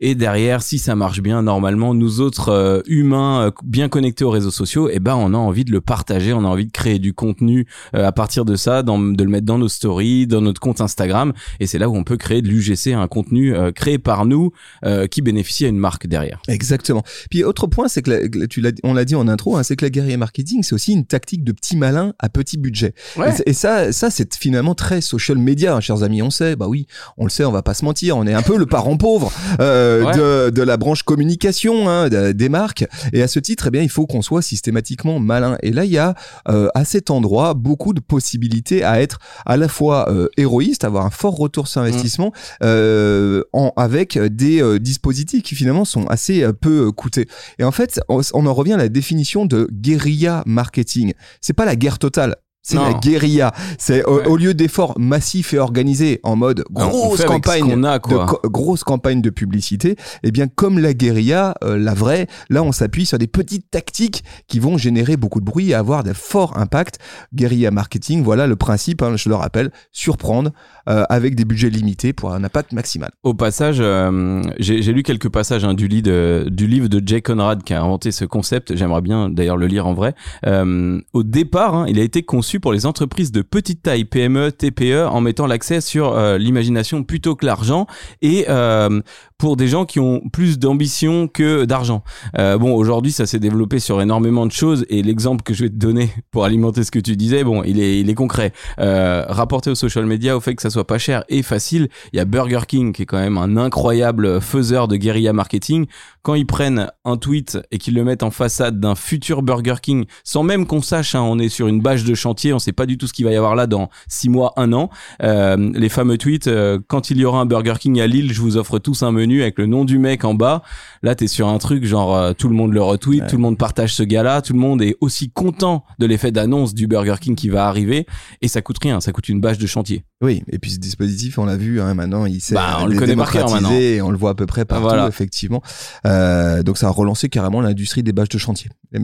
Et 0.00 0.14
derrière, 0.14 0.62
si 0.62 0.78
ça 0.78 0.94
marche 0.94 1.20
bien, 1.20 1.42
normalement, 1.42 1.92
nous 1.92 2.20
autres 2.20 2.50
euh, 2.50 2.80
humains 2.86 3.46
euh, 3.46 3.50
bien 3.64 3.88
connectés 3.88 4.24
aux 4.24 4.30
réseaux 4.30 4.52
sociaux, 4.52 4.88
eh 4.92 5.00
ben, 5.00 5.16
on 5.16 5.34
a 5.34 5.36
envie 5.36 5.64
de 5.64 5.72
le 5.72 5.80
partager, 5.80 6.32
on 6.32 6.44
a 6.44 6.48
envie 6.48 6.66
de 6.66 6.70
créer 6.72 6.98
du 7.00 7.12
contenu 7.12 7.66
euh, 7.96 8.06
à 8.06 8.12
partir 8.12 8.44
de 8.44 8.54
ça, 8.54 8.84
dans- 8.84 8.98
de 9.00 9.24
le 9.24 9.28
mettre 9.30 9.46
dans 9.46 9.58
nos 9.58 9.68
stories, 9.68 10.26
dans 10.28 10.40
notre 10.40 10.60
compte 10.60 10.80
Instagram. 10.80 11.32
Et 11.58 11.66
c'est 11.66 11.78
là 11.78 11.88
où 11.88 11.96
on 11.96 12.04
peut 12.04 12.16
créer 12.16 12.42
de 12.42 12.48
l'UGC, 12.48 12.92
un 12.94 13.08
contenu 13.08 13.54
euh, 13.56 13.72
créé 13.72 13.98
par 13.98 14.24
nous, 14.24 14.52
euh, 14.84 15.08
qui 15.08 15.20
bénéficie 15.20 15.64
à 15.64 15.68
une 15.68 15.78
marque 15.78 16.06
derrière. 16.06 16.40
Exactement. 16.46 17.02
Puis 17.30 17.42
autre 17.42 17.66
point, 17.66 17.88
c'est 17.88 18.02
que 18.02 18.10
la- 18.10 18.46
tu 18.46 18.60
l'as, 18.60 18.70
on 18.84 18.94
l'a 18.94 19.04
dit 19.04 19.16
en 19.16 19.26
intro, 19.26 19.56
hein, 19.56 19.64
c'est 19.64 19.74
que 19.74 19.84
la 19.84 19.90
guérilla 19.90 20.16
marketing, 20.16 20.62
c'est 20.62 20.74
aussi 20.74 20.92
une 20.92 21.06
tactique 21.06 21.42
de 21.42 21.50
petit 21.50 21.76
malin 21.76 22.14
à 22.20 22.28
petit 22.28 22.56
budget. 22.56 22.94
Ouais. 23.16 23.34
Et 23.46 23.52
ça, 23.52 23.90
ça 23.92 24.10
c'est 24.10 24.32
finalement 24.36 24.76
très 24.76 25.00
social 25.00 25.38
media, 25.38 25.74
hein, 25.74 25.80
chers 25.80 26.04
amis. 26.04 26.22
On 26.22 26.30
sait, 26.30 26.54
bah 26.54 26.68
oui, 26.68 26.86
on 27.16 27.24
le 27.24 27.30
sait, 27.30 27.44
on 27.44 27.50
va 27.52 27.62
pas 27.62 27.74
se 27.74 27.84
mentir, 27.84 28.16
on 28.16 28.26
est 28.28 28.34
un 28.34 28.42
peu 28.42 28.56
le 28.56 28.66
parent 28.66 28.96
pauvre 28.96 29.32
euh, 29.58 29.87
Ouais. 30.04 30.16
de, 30.16 30.50
de 30.50 30.62
la 30.62 30.76
branche 30.76 31.02
communication 31.02 31.88
hein, 31.88 32.08
de- 32.08 32.32
des 32.32 32.48
marques. 32.48 32.84
Et 33.12 33.22
à 33.22 33.28
ce 33.28 33.38
titre, 33.38 33.66
eh 33.68 33.70
bien, 33.70 33.82
il 33.82 33.88
faut 33.90 34.06
qu'on 34.06 34.22
soit 34.22 34.42
systématiquement 34.42 35.18
malin. 35.20 35.56
Et 35.62 35.72
là, 35.72 35.84
il 35.84 35.90
y 35.90 35.98
a 35.98 36.14
euh, 36.48 36.68
à 36.74 36.84
cet 36.84 37.10
endroit 37.10 37.54
beaucoup 37.54 37.92
de 37.92 38.00
possibilités 38.00 38.82
à 38.84 39.00
être 39.00 39.18
à 39.46 39.56
la 39.56 39.68
fois 39.68 40.08
euh, 40.10 40.28
héroïste, 40.36 40.84
avoir 40.84 41.04
un 41.06 41.10
fort 41.10 41.36
retour 41.36 41.68
sur 41.68 41.80
investissement, 41.80 42.32
euh, 42.62 43.42
en, 43.52 43.72
avec 43.76 44.18
des 44.18 44.62
euh, 44.62 44.78
dispositifs 44.78 45.42
qui 45.42 45.54
finalement 45.54 45.84
sont 45.84 46.06
assez 46.06 46.42
euh, 46.42 46.52
peu 46.52 46.86
euh, 46.88 46.92
coûtés. 46.92 47.26
Et 47.58 47.64
en 47.64 47.72
fait, 47.72 48.00
on, 48.08 48.20
on 48.34 48.46
en 48.46 48.54
revient 48.54 48.74
à 48.74 48.76
la 48.78 48.88
définition 48.88 49.46
de 49.46 49.68
guérilla 49.72 50.42
marketing. 50.46 51.12
C'est 51.40 51.52
pas 51.54 51.64
la 51.64 51.76
guerre 51.76 51.98
totale. 51.98 52.36
C'est 52.68 52.76
la 52.76 52.94
guérilla. 52.94 53.52
C'est 53.78 54.04
au, 54.04 54.18
Ouais. 54.18 54.26
au 54.26 54.36
lieu 54.36 54.52
d'efforts 54.54 54.98
massifs 54.98 55.54
et 55.54 55.58
organisés 55.58 56.20
en 56.22 56.34
mode 56.36 56.64
grosse 56.70 57.24
campagne 57.24 57.84
a, 57.84 57.98
de 57.98 58.48
grosse 58.48 58.82
campagne 58.84 59.22
de 59.22 59.30
publicité, 59.30 59.96
eh 60.22 60.30
bien 60.32 60.48
comme 60.48 60.78
la 60.78 60.92
guérilla, 60.92 61.54
euh, 61.62 61.78
la 61.78 61.94
vraie, 61.94 62.26
là 62.50 62.62
on 62.62 62.72
s'appuie 62.72 63.06
sur 63.06 63.18
des 63.18 63.26
petites 63.28 63.70
tactiques 63.70 64.24
qui 64.48 64.58
vont 64.58 64.76
générer 64.76 65.16
beaucoup 65.16 65.40
de 65.40 65.44
bruit 65.44 65.70
et 65.70 65.74
avoir 65.74 66.02
de 66.04 66.12
forts 66.12 66.58
impacts. 66.58 66.98
Guérilla 67.34 67.70
marketing, 67.70 68.22
voilà 68.22 68.46
le 68.46 68.56
principe, 68.56 69.02
hein, 69.02 69.16
je 69.16 69.28
le 69.28 69.34
rappelle, 69.34 69.70
surprendre 69.92 70.50
euh, 70.88 71.04
avec 71.08 71.34
des 71.34 71.44
budgets 71.44 71.70
limités 71.70 72.12
pour 72.12 72.32
un 72.32 72.42
impact 72.44 72.72
maximal. 72.72 73.10
Au 73.22 73.34
passage, 73.34 73.78
euh, 73.80 74.42
j'ai 74.58 74.92
lu 74.92 75.02
quelques 75.02 75.28
passages 75.28 75.64
hein, 75.64 75.74
du, 75.74 75.88
de- 75.88 76.46
du 76.50 76.66
livre 76.66 76.88
de 76.88 77.02
Jay 77.06 77.20
Conrad 77.22 77.62
qui 77.62 77.74
a 77.74 77.82
inventé 77.82 78.10
ce 78.12 78.24
concept. 78.24 78.74
J'aimerais 78.76 79.00
bien 79.02 79.28
d'ailleurs 79.28 79.56
le 79.56 79.66
lire 79.66 79.86
en 79.86 79.94
vrai. 79.94 80.14
Euh, 80.46 81.00
au 81.12 81.22
départ, 81.22 81.74
hein, 81.74 81.86
il 81.88 81.98
a 81.98 82.02
été 82.02 82.22
conçu 82.22 82.60
pour 82.60 82.72
les 82.72 82.86
entreprises 82.86 83.32
de 83.32 83.42
petite 83.42 83.82
taille, 83.82 84.04
PME, 84.04 84.52
TPE, 84.52 85.06
en 85.10 85.20
mettant 85.20 85.46
l'accès 85.46 85.80
sur 85.80 86.16
euh, 86.16 86.38
l'imagination 86.38 87.02
plutôt 87.02 87.34
que 87.36 87.44
l'argent 87.46 87.86
et 88.22 88.46
euh, 88.48 89.00
pour 89.38 89.56
des 89.56 89.68
gens 89.68 89.84
qui 89.84 90.00
ont 90.00 90.20
plus 90.32 90.58
d'ambition 90.58 91.28
que 91.28 91.64
d'argent. 91.64 92.02
Euh, 92.36 92.58
bon, 92.58 92.74
aujourd'hui, 92.74 93.12
ça 93.12 93.24
s'est 93.24 93.38
développé 93.38 93.78
sur 93.78 94.02
énormément 94.02 94.46
de 94.46 94.52
choses 94.52 94.84
et 94.88 95.00
l'exemple 95.02 95.44
que 95.44 95.54
je 95.54 95.62
vais 95.62 95.70
te 95.70 95.76
donner 95.76 96.10
pour 96.32 96.44
alimenter 96.44 96.82
ce 96.82 96.90
que 96.90 96.98
tu 96.98 97.16
disais, 97.16 97.44
bon, 97.44 97.62
il 97.62 97.78
est, 97.80 98.00
il 98.00 98.10
est 98.10 98.14
concret. 98.14 98.52
Euh, 98.80 99.24
rapporté 99.28 99.70
aux 99.70 99.76
social 99.76 100.06
media 100.06 100.36
au 100.36 100.40
fait 100.40 100.56
que 100.56 100.62
ça 100.62 100.70
soit 100.70 100.86
pas 100.86 100.98
cher 100.98 101.22
et 101.28 101.42
facile, 101.42 101.88
il 102.12 102.16
y 102.16 102.20
a 102.20 102.24
Burger 102.24 102.62
King 102.66 102.92
qui 102.92 103.02
est 103.02 103.06
quand 103.06 103.18
même 103.18 103.38
un 103.38 103.56
incroyable 103.56 104.40
faiseur 104.40 104.88
de 104.88 104.96
guérilla 104.96 105.32
marketing. 105.32 105.86
Quand 106.22 106.34
ils 106.34 106.46
prennent 106.46 106.90
un 107.04 107.16
tweet 107.16 107.58
et 107.70 107.78
qu'ils 107.78 107.94
le 107.94 108.02
mettent 108.02 108.24
en 108.24 108.32
façade 108.32 108.80
d'un 108.80 108.96
futur 108.96 109.42
Burger 109.42 109.76
King, 109.80 110.04
sans 110.24 110.42
même 110.42 110.66
qu'on 110.66 110.82
sache, 110.82 111.14
hein, 111.14 111.22
on 111.22 111.38
est 111.38 111.48
sur 111.48 111.68
une 111.68 111.80
bâche 111.80 112.02
de 112.02 112.14
chantier, 112.14 112.52
on 112.52 112.58
sait 112.58 112.72
pas 112.72 112.86
du 112.86 112.98
tout 112.98 113.06
ce 113.06 113.12
qu'il 113.12 113.24
va 113.24 113.30
y 113.30 113.36
avoir 113.36 113.54
là 113.54 113.68
dans 113.68 113.88
six 114.08 114.28
mois, 114.28 114.52
un 114.56 114.72
an. 114.72 114.90
Euh, 115.22 115.56
les 115.74 115.88
fameux 115.88 116.18
tweets, 116.18 116.48
euh, 116.48 116.80
quand 116.88 117.10
il 117.10 117.18
y 117.18 117.24
aura 117.24 117.40
un 117.40 117.46
Burger 117.46 117.74
King 117.78 118.00
à 118.00 118.08
Lille, 118.08 118.32
je 118.32 118.40
vous 118.40 118.56
offre 118.56 118.80
tous 118.80 119.04
un 119.04 119.12
menu 119.12 119.27
avec 119.42 119.58
le 119.58 119.66
nom 119.66 119.84
du 119.84 119.98
mec 119.98 120.24
en 120.24 120.34
bas. 120.34 120.62
Là, 121.02 121.14
t'es 121.14 121.28
sur 121.28 121.48
un 121.48 121.58
truc 121.58 121.84
genre 121.84 122.16
euh, 122.16 122.32
tout 122.32 122.48
le 122.48 122.54
monde 122.54 122.72
le 122.72 122.82
retweet, 122.82 123.26
tout 123.28 123.36
le 123.36 123.42
monde 123.42 123.56
partage 123.58 123.94
ce 123.94 124.02
gars-là, 124.02 124.42
tout 124.42 124.52
le 124.52 124.58
monde 124.58 124.82
est 124.82 124.96
aussi 125.00 125.30
content 125.30 125.84
de 125.98 126.06
l'effet 126.06 126.32
d'annonce 126.32 126.74
du 126.74 126.86
Burger 126.88 127.14
King 127.20 127.36
qui 127.36 127.48
va 127.48 127.66
arriver 127.68 128.06
et 128.42 128.48
ça 128.48 128.62
coûte 128.62 128.78
rien, 128.82 129.00
ça 129.00 129.12
coûte 129.12 129.28
une 129.28 129.40
bâche 129.40 129.58
de 129.58 129.66
chantier. 129.66 130.04
Oui, 130.20 130.42
et 130.50 130.58
puis 130.58 130.72
ce 130.72 130.78
dispositif, 130.78 131.38
on 131.38 131.44
l'a 131.44 131.56
vu, 131.56 131.80
hein, 131.80 131.94
maintenant, 131.94 132.26
il 132.26 132.40
s'est 132.40 132.54
Bah, 132.54 132.78
on 132.80 132.86
le 132.86 132.98
connaît 132.98 133.14
maintenant. 133.14 133.70
et 133.70 134.02
on 134.02 134.10
le 134.10 134.16
voit 134.18 134.30
à 134.30 134.34
peu 134.34 134.46
près 134.46 134.64
partout, 134.64 134.82
Voilà. 134.82 135.06
effectivement. 135.06 135.62
Euh, 136.06 136.64
donc 136.64 136.76
ça 136.78 136.88
a 136.88 136.90
relancé 136.90 137.28
carrément 137.28 137.60
l'industrie 137.60 138.02
des 138.02 138.12
bâches 138.12 138.28
de 138.30 138.38
chantier. 138.38 138.70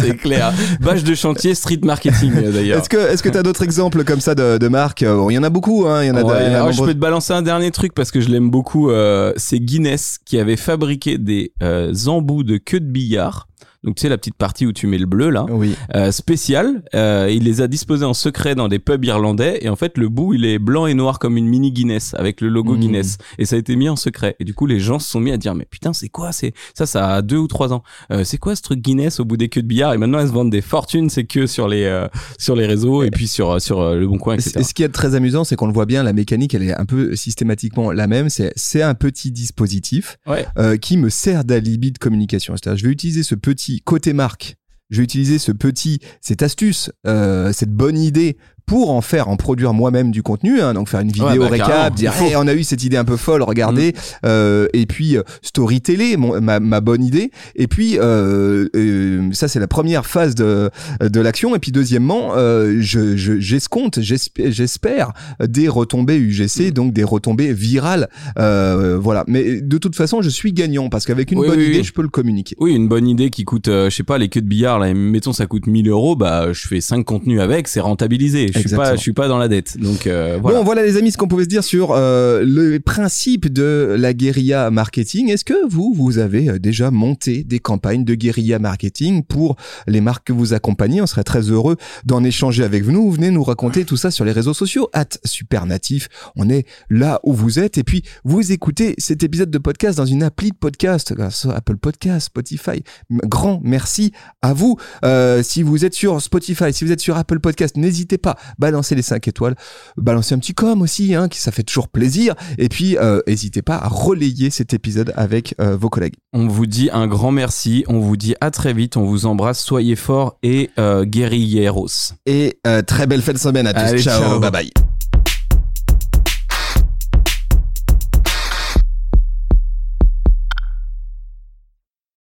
C'est 0.00 0.16
clair. 0.16 0.52
Bâche 0.80 1.04
de 1.04 1.14
chantier, 1.14 1.54
street 1.54 1.80
marketing 1.82 2.32
euh, 2.36 2.52
d'ailleurs. 2.52 2.78
est-ce 2.78 2.88
que 2.88 2.96
est-ce 2.96 3.22
que 3.22 3.28
t'as 3.28 3.42
d'autres 3.42 3.62
exemples 3.62 4.04
comme 4.04 4.20
ça 4.20 4.34
de, 4.34 4.58
de 4.58 4.68
marques? 4.68 5.04
Bon, 5.04 5.30
Il 5.30 5.34
y 5.34 5.38
en 5.38 5.42
a 5.42 5.50
beaucoup, 5.50 5.86
hein. 5.86 6.02
Il 6.02 6.08
y 6.08 6.10
en 6.10 6.16
a. 6.16 6.22
de- 6.22 6.24
Ouais, 6.28 6.34
il 6.40 6.46
y 6.46 6.50
en 6.50 6.52
a 6.52 6.56
alors 6.56 6.72
je 6.72 6.82
peux 6.82 6.94
te 6.94 6.98
balancer 6.98 7.32
un 7.32 7.42
dernier 7.42 7.70
truc 7.70 7.94
parce 7.94 8.10
que 8.10 8.20
je 8.20 8.28
l'aime 8.28 8.50
beaucoup. 8.50 8.90
euh, 8.90 9.13
c'est 9.36 9.60
Guinness 9.60 10.18
qui 10.24 10.38
avait 10.38 10.56
fabriqué 10.56 11.18
des 11.18 11.52
euh, 11.62 11.92
embouts 12.06 12.44
de 12.44 12.56
queue 12.56 12.80
de 12.80 12.90
billard. 12.90 13.48
Donc 13.84 13.96
tu 13.96 14.02
sais 14.02 14.08
la 14.08 14.18
petite 14.18 14.34
partie 14.36 14.66
où 14.66 14.72
tu 14.72 14.86
mets 14.86 14.98
le 14.98 15.06
bleu 15.06 15.30
là, 15.30 15.46
Oui. 15.50 15.74
euh, 15.94 16.10
spécial. 16.10 16.82
Euh, 16.94 17.28
il 17.30 17.44
les 17.44 17.60
a 17.60 17.68
disposés 17.68 18.04
en 18.04 18.14
secret 18.14 18.54
dans 18.54 18.68
des 18.68 18.78
pubs 18.78 19.04
irlandais 19.04 19.58
et 19.62 19.68
en 19.68 19.76
fait 19.76 19.98
le 19.98 20.08
bout 20.08 20.34
il 20.34 20.44
est 20.44 20.58
blanc 20.58 20.86
et 20.86 20.94
noir 20.94 21.18
comme 21.18 21.36
une 21.36 21.46
mini 21.46 21.70
Guinness 21.70 22.14
avec 22.14 22.40
le 22.40 22.48
logo 22.48 22.74
Mhm. 22.74 22.80
Guinness 22.80 23.18
et 23.38 23.44
ça 23.44 23.56
a 23.56 23.58
été 23.58 23.76
mis 23.76 23.88
en 23.88 23.96
secret. 23.96 24.36
Et 24.40 24.44
du 24.44 24.54
coup 24.54 24.66
les 24.66 24.80
gens 24.80 24.98
se 24.98 25.08
sont 25.10 25.20
mis 25.20 25.30
à 25.30 25.36
dire 25.36 25.54
mais 25.54 25.66
putain 25.70 25.92
c'est 25.92 26.08
quoi? 26.08 26.32
C'est 26.32 26.54
ça 26.74 26.86
ça 26.86 27.14
a 27.14 27.22
deux 27.22 27.36
ou 27.36 27.46
trois 27.46 27.72
ans. 27.72 27.82
Euh, 28.10 28.24
c'est 28.24 28.38
quoi 28.38 28.56
ce 28.56 28.62
truc 28.62 28.80
Guinness 28.80 29.20
au 29.20 29.24
bout 29.24 29.36
des 29.36 29.48
queues 29.48 29.62
de 29.62 29.66
billard? 29.68 29.92
Et 29.94 29.98
maintenant 29.98 30.18
elles 30.18 30.28
se 30.28 30.32
vendent 30.32 30.50
des 30.50 30.62
fortunes 30.62 31.10
ces 31.10 31.24
queues 31.24 31.46
sur 31.46 31.68
les 31.68 31.84
euh, 31.84 32.08
sur 32.38 32.56
les 32.56 32.66
réseaux 32.66 33.02
et 33.02 33.10
puis 33.10 33.28
sur 33.28 33.60
sur 33.60 33.80
euh, 33.80 33.96
le 33.96 34.06
bon 34.08 34.18
coin 34.18 34.34
etc. 34.34 34.52
Et 34.60 34.62
ce 34.62 34.72
qui 34.74 34.82
est 34.82 34.88
très 34.88 35.14
amusant, 35.14 35.44
c'est 35.44 35.56
qu'on 35.56 35.66
le 35.66 35.72
voit 35.74 35.86
bien, 35.86 36.02
la 36.02 36.12
mécanique, 36.12 36.54
elle 36.54 36.62
est 36.62 36.74
un 36.74 36.84
peu 36.86 37.14
systématiquement 37.14 37.92
la 37.92 38.06
même. 38.06 38.28
C'est 38.30 38.52
c'est 38.56 38.82
un 38.82 38.94
petit 38.94 39.30
dispositif 39.30 40.16
Ouais. 40.26 40.46
euh, 40.58 40.76
qui 40.76 40.96
me 40.96 41.08
sert 41.10 41.44
d'alibi 41.44 41.92
de 41.92 41.98
communication. 41.98 42.54
C'est-à-dire, 42.56 42.78
je 42.78 42.86
vais 42.86 42.92
utiliser 42.92 43.22
ce 43.22 43.34
petit 43.34 43.73
côté 43.80 44.12
marque. 44.12 44.56
Je 44.90 44.98
vais 44.98 45.04
utiliser 45.04 45.38
ce 45.38 45.50
petit, 45.50 45.98
cette 46.20 46.42
astuce, 46.42 46.90
euh, 47.06 47.52
cette 47.52 47.72
bonne 47.72 47.98
idée 47.98 48.36
pour 48.66 48.90
en 48.90 49.00
faire, 49.02 49.28
en 49.28 49.36
produire 49.36 49.74
moi-même 49.74 50.10
du 50.10 50.22
contenu. 50.22 50.60
hein. 50.60 50.72
donc 50.74 50.88
faire 50.88 51.00
une 51.00 51.08
vidéo 51.12 51.26
Ouais, 51.28 51.38
bah, 51.38 51.48
récap, 51.48 51.94
dire. 51.94 52.12
Mm. 52.18 52.24
Hey, 52.24 52.36
on 52.36 52.46
a 52.46 52.54
eu 52.54 52.64
cette 52.64 52.82
idée 52.82 52.96
un 52.96 53.04
peu 53.04 53.16
folle, 53.16 53.42
regardez. 53.42 53.94
Euh, 54.24 54.68
et 54.72 54.86
puis 54.86 55.16
euh, 55.16 55.22
storyteller 55.42 56.16
mon, 56.16 56.40
ma, 56.40 56.60
ma 56.60 56.80
bonne 56.80 57.04
idée. 57.04 57.30
Et 57.56 57.66
puis 57.66 57.98
euh, 57.98 58.68
euh, 58.74 59.28
ça 59.32 59.48
c'est 59.48 59.60
la 59.60 59.68
première 59.68 60.06
phase 60.06 60.34
de 60.34 60.70
de 61.00 61.20
l'action. 61.20 61.54
Et 61.54 61.58
puis 61.58 61.72
deuxièmement, 61.72 62.32
euh, 62.36 62.78
je 62.80 63.16
je- 63.16 63.38
j'escompte, 63.38 64.00
j'espère, 64.00 64.50
j'espère 64.50 65.12
des 65.46 65.68
retombées 65.68 66.16
UGC, 66.16 66.70
donc 66.72 66.92
des 66.92 67.04
retombées 67.04 67.52
virales. 67.52 68.08
Euh, 68.38 68.98
voilà. 69.00 69.24
Mais 69.28 69.60
de 69.60 69.78
toute 69.78 69.94
façon, 69.96 70.22
je 70.22 70.30
suis 70.30 70.52
gagnant 70.52 70.88
parce 70.88 71.04
qu'avec 71.06 71.30
une 71.32 71.38
Oui, 71.38 71.48
bonne 71.48 71.58
oui, 71.58 71.66
idée, 71.66 71.78
oui. 71.78 71.84
je 71.84 71.92
peux 71.92 72.02
le 72.02 72.08
communiquer. 72.08 72.56
Oui, 72.58 72.74
une 72.74 72.88
bonne 72.88 73.06
idée 73.08 73.30
qui 73.30 73.44
coûte, 73.44 73.66
je 73.66 73.90
sais 73.90 74.02
pas, 74.02 74.18
les 74.18 74.28
queues 74.28 74.40
de 74.42 74.46
billard, 74.48 74.78
là, 74.78 74.92
mettons 74.94 75.32
ça 75.32 75.46
coûte 75.46 75.66
1000 75.66 75.88
euros, 75.88 76.16
bah 76.16 76.52
je 76.52 76.66
fais 76.66 76.80
5 76.80 77.04
contenus 77.04 77.40
avec, 77.40 77.68
c'est 77.68 77.80
rentabilisé. 77.80 78.50
Je 78.54 78.68
suis 78.68 78.76
pas, 78.76 78.96
je 78.96 79.00
suis 79.00 79.12
pas 79.12 79.28
dans 79.28 79.38
la 79.38 79.48
dette. 79.48 79.78
Donc 79.78 80.06
euh, 80.06 80.38
voilà. 80.40 80.58
Bon, 80.58 80.64
voilà 80.64 80.84
les 80.84 80.96
amis 80.96 81.10
ce 81.10 81.18
qu'on 81.18 81.28
pouvait 81.28 81.44
se 81.44 81.48
dire 81.48 81.64
sur 81.64 81.92
euh, 81.92 82.42
le 82.44 82.78
principe 82.80 83.52
de 83.52 83.96
la 83.98 84.12
guérilla 84.12 84.70
marketing. 84.70 85.30
Est-ce 85.30 85.44
que 85.44 85.68
vous, 85.68 85.92
vous 85.94 86.18
avez 86.18 86.48
euh, 86.48 86.58
déjà 86.58 86.90
monté 86.90 87.44
des 87.44 87.58
campagnes 87.58 88.04
de 88.04 88.14
guérilla 88.14 88.58
marketing 88.58 89.24
pour 89.24 89.56
les 89.86 90.00
marques 90.00 90.28
que 90.28 90.32
vous 90.32 90.54
accompagnez? 90.54 91.02
On 91.02 91.06
serait 91.06 91.24
très 91.24 91.50
heureux 91.50 91.76
d'en 92.04 92.22
échanger 92.24 92.64
avec 92.64 92.84
vous. 92.84 93.10
Venez 93.10 93.30
nous 93.30 93.44
raconter 93.44 93.84
tout 93.84 93.96
ça 93.96 94.10
sur 94.10 94.24
les 94.24 94.32
réseaux 94.32 94.54
sociaux. 94.54 94.88
At 94.92 95.18
Supernatif, 95.24 96.08
on 96.36 96.48
est 96.48 96.66
là 96.90 97.20
où 97.24 97.32
vous 97.32 97.58
êtes. 97.58 97.78
Et 97.78 97.84
puis, 97.84 98.02
vous 98.24 98.52
écoutez 98.52 98.94
cet 98.98 99.22
épisode 99.22 99.50
de 99.50 99.58
podcast 99.58 99.98
dans 99.98 100.06
une 100.06 100.22
appli 100.22 100.50
de 100.50 100.56
podcast, 100.56 101.14
Apple 101.54 101.76
Podcast, 101.76 102.26
Spotify. 102.26 102.82
Grand 103.10 103.60
merci 103.62 104.12
à 104.42 104.52
vous. 104.52 104.76
Euh, 105.04 105.42
si 105.42 105.62
vous 105.62 105.84
êtes 105.84 105.94
sur 105.94 106.20
Spotify, 106.20 106.72
si 106.72 106.84
vous 106.84 106.92
êtes 106.92 107.00
sur 107.00 107.16
Apple 107.16 107.40
Podcast, 107.40 107.76
n'hésitez 107.76 108.18
pas, 108.18 108.36
balancez 108.58 108.94
les 108.94 109.02
5 109.02 109.26
étoiles 109.28 109.54
balancer 109.96 110.34
un 110.34 110.38
petit 110.38 110.54
com 110.54 110.82
aussi, 110.82 111.14
hein, 111.14 111.28
qui 111.28 111.40
ça 111.40 111.52
fait 111.52 111.62
toujours 111.62 111.88
plaisir. 111.88 112.34
Et 112.58 112.68
puis, 112.68 112.96
euh, 112.98 113.20
n'hésitez 113.26 113.62
pas 113.62 113.76
à 113.76 113.88
relayer 113.88 114.50
cet 114.50 114.74
épisode 114.74 115.12
avec 115.16 115.54
euh, 115.60 115.76
vos 115.76 115.88
collègues. 115.88 116.14
On 116.32 116.46
vous 116.46 116.66
dit 116.66 116.90
un 116.92 117.06
grand 117.06 117.32
merci, 117.32 117.84
on 117.88 118.00
vous 118.00 118.16
dit 118.16 118.34
à 118.40 118.50
très 118.50 118.72
vite, 118.72 118.96
on 118.96 119.04
vous 119.04 119.26
embrasse, 119.26 119.60
soyez 119.60 119.96
forts 119.96 120.38
et 120.42 120.70
euh, 120.78 121.04
guerrilleros. 121.04 122.12
Et 122.26 122.58
euh, 122.66 122.82
très 122.82 123.06
belle 123.06 123.22
fin 123.22 123.32
de 123.32 123.38
semaine 123.38 123.66
à 123.66 123.72
tous. 123.72 123.80
Allez, 123.80 124.02
ciao, 124.02 124.20
ciao. 124.20 124.40
bye 124.40 124.50
bye. 124.50 124.83